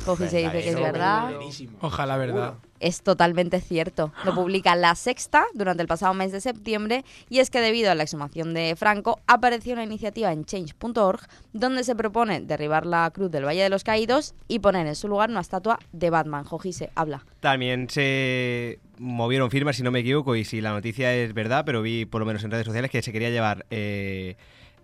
Coge 0.05 0.29
se 0.29 0.39
dice 0.39 0.53
que 0.53 0.69
es 0.71 0.77
verdad. 0.77 1.33
Ojalá, 1.81 2.17
verdad. 2.17 2.55
Es 2.81 3.03
totalmente 3.03 3.61
cierto. 3.61 4.13
Lo 4.25 4.35
publica 4.35 4.77
La 4.77 4.95
Sexta 4.95 5.45
durante 5.55 5.83
el 5.83 5.89
pasado 5.89 6.15
mes 6.15 6.33
de 6.33 6.41
septiembre 6.41 7.05
y 7.29 7.41
es 7.41 7.51
que 7.51 7.61
debido 7.61 7.91
a 7.91 7.95
la 7.95 8.05
exhumación 8.05 8.55
de 8.55 8.75
Franco 8.77 9.21
apareció 9.27 9.73
una 9.73 9.85
iniciativa 9.85 10.33
en 10.33 10.45
change.org 10.45 11.21
donde 11.53 11.83
se 11.83 11.97
propone 11.97 12.41
derribar 12.41 12.87
la 12.87 13.11
cruz 13.11 13.31
del 13.31 13.45
Valle 13.45 13.63
de 13.63 13.69
los 13.69 13.85
Caídos 13.85 14.35
y 14.47 14.61
poner 14.61 14.87
en 14.87 14.95
su 14.95 15.09
lugar 15.09 15.31
una 15.31 15.41
estatua 15.41 15.79
de 15.93 16.11
Batman. 16.11 16.45
Jojise, 16.45 16.91
habla. 16.95 17.25
También 17.41 17.91
se 17.91 18.79
movieron 18.99 19.51
firmas, 19.51 19.77
si 19.77 19.83
no 19.83 19.91
me 19.91 20.01
equivoco, 20.01 20.37
y 20.37 20.45
si 20.45 20.61
la 20.61 20.71
noticia 20.71 21.15
es 21.15 21.35
verdad, 21.35 21.65
pero 21.65 21.83
vi 21.83 22.05
por 22.05 22.21
lo 22.21 22.27
menos 22.27 22.45
en 22.45 22.51
redes 22.51 22.67
sociales 22.67 22.91
que 22.91 23.03
se 23.03 23.13
quería 23.13 23.31
llevar 23.31 23.67
eh, 23.71 24.37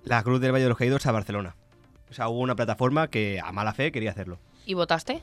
la 0.04 0.22
Cruz 0.22 0.40
del 0.40 0.52
Valle 0.52 0.64
de 0.64 0.68
los 0.68 0.78
Caídos 0.78 1.06
a 1.06 1.12
Barcelona. 1.12 1.56
O 2.10 2.14
sea, 2.14 2.28
hubo 2.28 2.40
una 2.40 2.54
plataforma 2.54 3.08
que 3.08 3.40
a 3.42 3.50
mala 3.52 3.74
fe 3.74 3.90
quería 3.90 4.10
hacerlo. 4.10 4.38
¿Y 4.66 4.74
votaste? 4.74 5.22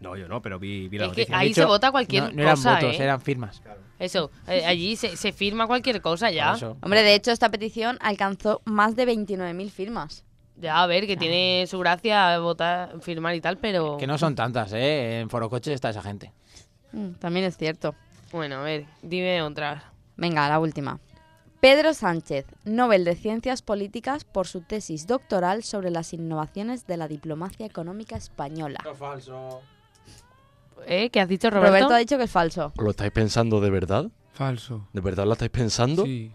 No, 0.00 0.16
yo 0.16 0.28
no, 0.28 0.40
pero 0.40 0.58
vi, 0.58 0.88
vi 0.88 0.98
la 0.98 1.06
Es 1.06 1.12
que 1.12 1.22
noticia. 1.22 1.38
ahí 1.38 1.52
se 1.54 1.64
vota 1.64 1.90
cualquier 1.90 2.24
no, 2.24 2.30
no 2.30 2.42
eran 2.42 2.54
cosa, 2.54 2.74
votos, 2.76 2.94
¿eh? 3.00 3.02
eran 3.02 3.20
firmas. 3.20 3.60
Eso, 3.98 4.30
eh, 4.46 4.64
allí 4.64 4.94
se, 4.94 5.16
se 5.16 5.32
firma 5.32 5.66
cualquier 5.66 6.00
cosa 6.00 6.30
ya. 6.30 6.54
Hombre, 6.82 7.02
de 7.02 7.14
hecho, 7.14 7.32
esta 7.32 7.48
petición 7.48 7.98
alcanzó 8.00 8.62
más 8.64 8.94
de 8.94 9.06
29.000 9.08 9.70
firmas. 9.70 10.24
Ya, 10.60 10.82
a 10.82 10.86
ver, 10.86 11.06
que 11.06 11.16
tiene 11.16 11.66
su 11.68 11.78
gracia 11.80 12.38
votar, 12.38 13.00
firmar 13.00 13.34
y 13.34 13.40
tal, 13.40 13.58
pero... 13.58 13.96
Que 13.96 14.06
no 14.06 14.18
son 14.18 14.34
tantas, 14.34 14.72
¿eh? 14.72 15.20
En 15.20 15.30
Forocoches 15.30 15.74
está 15.74 15.90
esa 15.90 16.02
gente. 16.02 16.32
Mm, 16.92 17.12
también 17.14 17.44
es 17.46 17.56
cierto. 17.56 17.94
Bueno, 18.32 18.56
a 18.56 18.62
ver, 18.62 18.84
dime 19.02 19.40
otra. 19.42 19.92
Venga, 20.16 20.48
la 20.48 20.58
última. 20.60 20.98
Pedro 21.60 21.92
Sánchez, 21.92 22.46
Nobel 22.64 23.04
de 23.04 23.16
Ciencias 23.16 23.62
Políticas 23.62 24.24
por 24.24 24.46
su 24.46 24.60
tesis 24.60 25.06
doctoral 25.08 25.64
sobre 25.64 25.90
las 25.90 26.12
innovaciones 26.12 26.86
de 26.86 26.96
la 26.96 27.08
diplomacia 27.08 27.66
económica 27.66 28.16
española. 28.16 28.78
falso. 28.96 29.60
¿Eh? 30.86 31.10
¿Qué 31.10 31.20
has 31.20 31.28
dicho, 31.28 31.50
Roberto? 31.50 31.68
Roberto? 31.70 31.94
ha 31.94 31.98
dicho 31.98 32.16
que 32.16 32.24
es 32.24 32.30
falso. 32.30 32.72
¿Lo 32.78 32.90
estáis 32.90 33.10
pensando 33.10 33.60
de 33.60 33.70
verdad? 33.70 34.06
Falso. 34.32 34.86
¿De 34.92 35.00
verdad 35.00 35.26
lo 35.26 35.32
estáis 35.32 35.50
pensando? 35.50 36.04
Sí. 36.04 36.30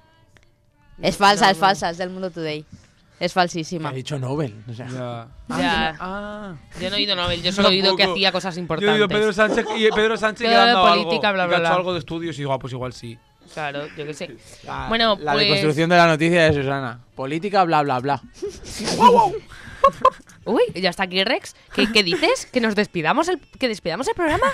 Es 1.01 1.15
falsa, 1.15 1.45
No, 1.45 1.51
es 1.51 1.57
no. 1.57 1.61
falsa, 1.67 1.89
es 1.89 1.97
del 1.97 2.09
Mundo 2.09 2.29
Today. 2.29 2.65
Es 3.19 3.31
Ha 3.31 3.35
falsísima. 3.35 3.91
dicho 3.93 4.19
Nobel. 4.19 4.61
O 4.69 4.73
sea, 4.73 4.87
Ya. 4.87 5.27
Ya. 5.57 5.95
Ah. 6.01 6.55
Yo 6.81 6.89
no 6.89 6.95
he 6.97 6.99
oído 6.99 7.15
Nobel, 7.15 7.41
yo 7.41 7.53
solo 7.53 7.69
he 7.69 7.71
oído 7.71 7.95
que 7.95 8.03
hacía 8.03 8.33
cosas 8.33 8.55
Yo 8.55 8.59
he 8.59 8.63
importantes. 8.63 8.93
oído 8.95 9.07
Pedro 9.07 9.31
Sánchez 9.31 9.65
y 9.77 9.89
Pedro 9.91 10.17
Sánchez 10.17 10.49
ha 10.49 10.65
dado 10.65 10.89
política, 10.89 11.29
algo, 11.29 11.37
bla, 11.37 11.45
bla, 11.47 11.55
ha 11.55 11.59
hecho 11.59 11.69
bla. 11.69 11.75
algo 11.75 11.93
de 11.93 11.99
estudios 11.99 12.35
y 12.35 12.39
digo, 12.39 12.51
ah, 12.51 12.59
pues 12.59 12.73
igual 12.73 12.91
sí. 12.91 13.17
Claro, 13.53 13.87
yo 13.97 14.05
qué 14.05 14.13
sé. 14.13 14.35
La, 14.63 14.87
Bueno, 14.89 15.17
la 15.19 15.33
pues- 15.33 15.45
deconstrucción 15.45 15.89
de 15.89 15.97
la 15.97 16.07
noticia 16.07 16.43
de 16.51 16.53
Susana. 16.53 16.99
Política, 17.15 17.63
bla, 17.63 17.81
bla, 17.83 17.99
bla. 17.99 18.21
Uy, 20.45 20.61
ya 20.75 20.89
está 20.89 21.03
aquí 21.03 21.23
Rex. 21.23 21.55
¿Qué, 21.73 21.91
qué 21.91 22.03
dices? 22.03 22.45
¿Que 22.51 22.59
nos 22.59 22.75
despidamos 22.75 23.27
el, 23.29 23.39
que 23.59 23.67
despidamos 23.67 24.07
el 24.07 24.13
programa? 24.15 24.47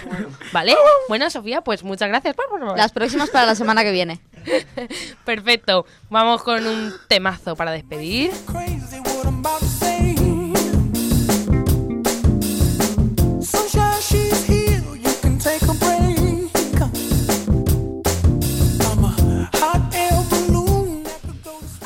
¿Vale? 0.52 0.76
Bueno, 1.08 1.30
Sofía, 1.30 1.62
pues 1.62 1.84
muchas 1.84 2.10
gracias. 2.10 2.36
Las 2.76 2.92
próximas 2.92 3.30
para 3.30 3.46
la 3.46 3.56
semana 3.56 3.84
que 3.84 3.92
viene. 3.92 4.20
Perfecto. 5.26 5.86
Vamos 6.10 6.44
con 6.44 6.66
un 6.66 6.94
temazo 7.08 7.56
para 7.56 7.72
despedir. 7.72 8.32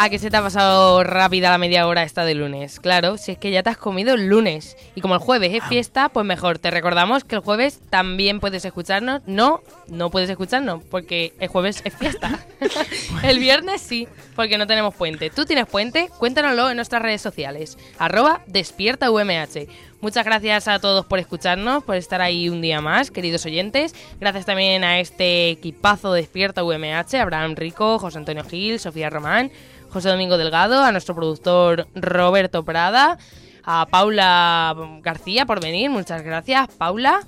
¿A 0.03 0.09
que 0.09 0.19
se 0.19 0.29
te 0.29 0.35
ha 0.35 0.41
pasado 0.41 1.01
rápida 1.05 1.49
la 1.49 1.57
media 1.57 1.87
hora 1.87 2.03
esta 2.03 2.25
de 2.25 2.35
lunes? 2.35 2.81
Claro, 2.81 3.15
si 3.17 3.31
es 3.31 3.37
que 3.37 3.51
ya 3.51 3.63
te 3.63 3.69
has 3.69 3.77
comido 3.77 4.15
el 4.15 4.27
lunes. 4.27 4.75
Y 4.95 4.99
como 4.99 5.13
el 5.13 5.21
jueves 5.21 5.53
es 5.53 5.63
fiesta, 5.63 6.09
pues 6.09 6.25
mejor. 6.25 6.59
Te 6.59 6.71
recordamos 6.71 7.23
que 7.23 7.35
el 7.35 7.41
jueves 7.41 7.79
también 7.89 8.41
puedes 8.41 8.65
escucharnos. 8.65 9.21
No, 9.27 9.61
no 9.87 10.09
puedes 10.09 10.29
escucharnos, 10.29 10.83
porque 10.91 11.31
el 11.39 11.47
jueves 11.47 11.81
es 11.85 11.95
fiesta. 11.95 12.45
el 13.23 13.39
viernes 13.39 13.79
sí, 13.79 14.09
porque 14.35 14.57
no 14.57 14.67
tenemos 14.67 14.93
puente. 14.93 15.29
¿Tú 15.29 15.45
tienes 15.45 15.67
puente? 15.67 16.09
Cuéntanoslo 16.17 16.69
en 16.69 16.75
nuestras 16.75 17.01
redes 17.01 17.21
sociales. 17.21 17.77
Arroba 17.97 18.41
despierta 18.45 19.09
UMH. 19.09 19.69
Muchas 20.03 20.25
gracias 20.25 20.67
a 20.67 20.79
todos 20.79 21.05
por 21.05 21.19
escucharnos, 21.19 21.81
por 21.85 21.95
estar 21.95 22.19
ahí 22.19 22.49
un 22.49 22.59
día 22.59 22.81
más, 22.81 23.09
queridos 23.09 23.45
oyentes. 23.45 23.95
Gracias 24.19 24.45
también 24.45 24.83
a 24.83 24.99
este 24.99 25.51
equipazo 25.51 26.11
de 26.11 26.19
Despierta 26.19 26.61
UMH, 26.61 27.15
Abraham 27.21 27.55
Rico, 27.55 27.97
José 27.99 28.17
Antonio 28.17 28.43
Gil, 28.43 28.81
Sofía 28.81 29.09
Román, 29.09 29.49
José 29.93 30.09
Domingo 30.09 30.39
Delgado, 30.39 30.83
a 30.83 30.91
nuestro 30.91 31.13
productor 31.13 31.87
Roberto 31.93 32.65
Prada, 32.65 33.19
a 33.63 33.85
Paula 33.85 34.75
García 35.03 35.45
por 35.45 35.61
venir. 35.61 35.91
Muchas 35.91 36.23
gracias, 36.23 36.67
Paula. 36.79 37.21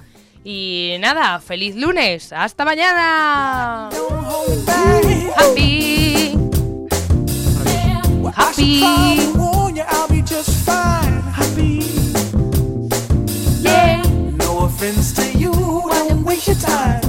Y 0.44 0.96
nada, 1.00 1.40
feliz 1.40 1.76
lunes. 1.76 2.34
Hasta 2.34 2.66
mañana. 2.66 3.90
Happy. 5.38 6.34
Happy. 8.36 8.80
Yeah. 13.62 14.02
No 14.38 14.66
offense 14.66 15.14
to 15.14 15.38
you. 15.38 15.52
I 15.92 16.14
waste 16.24 16.62
time. 16.66 17.06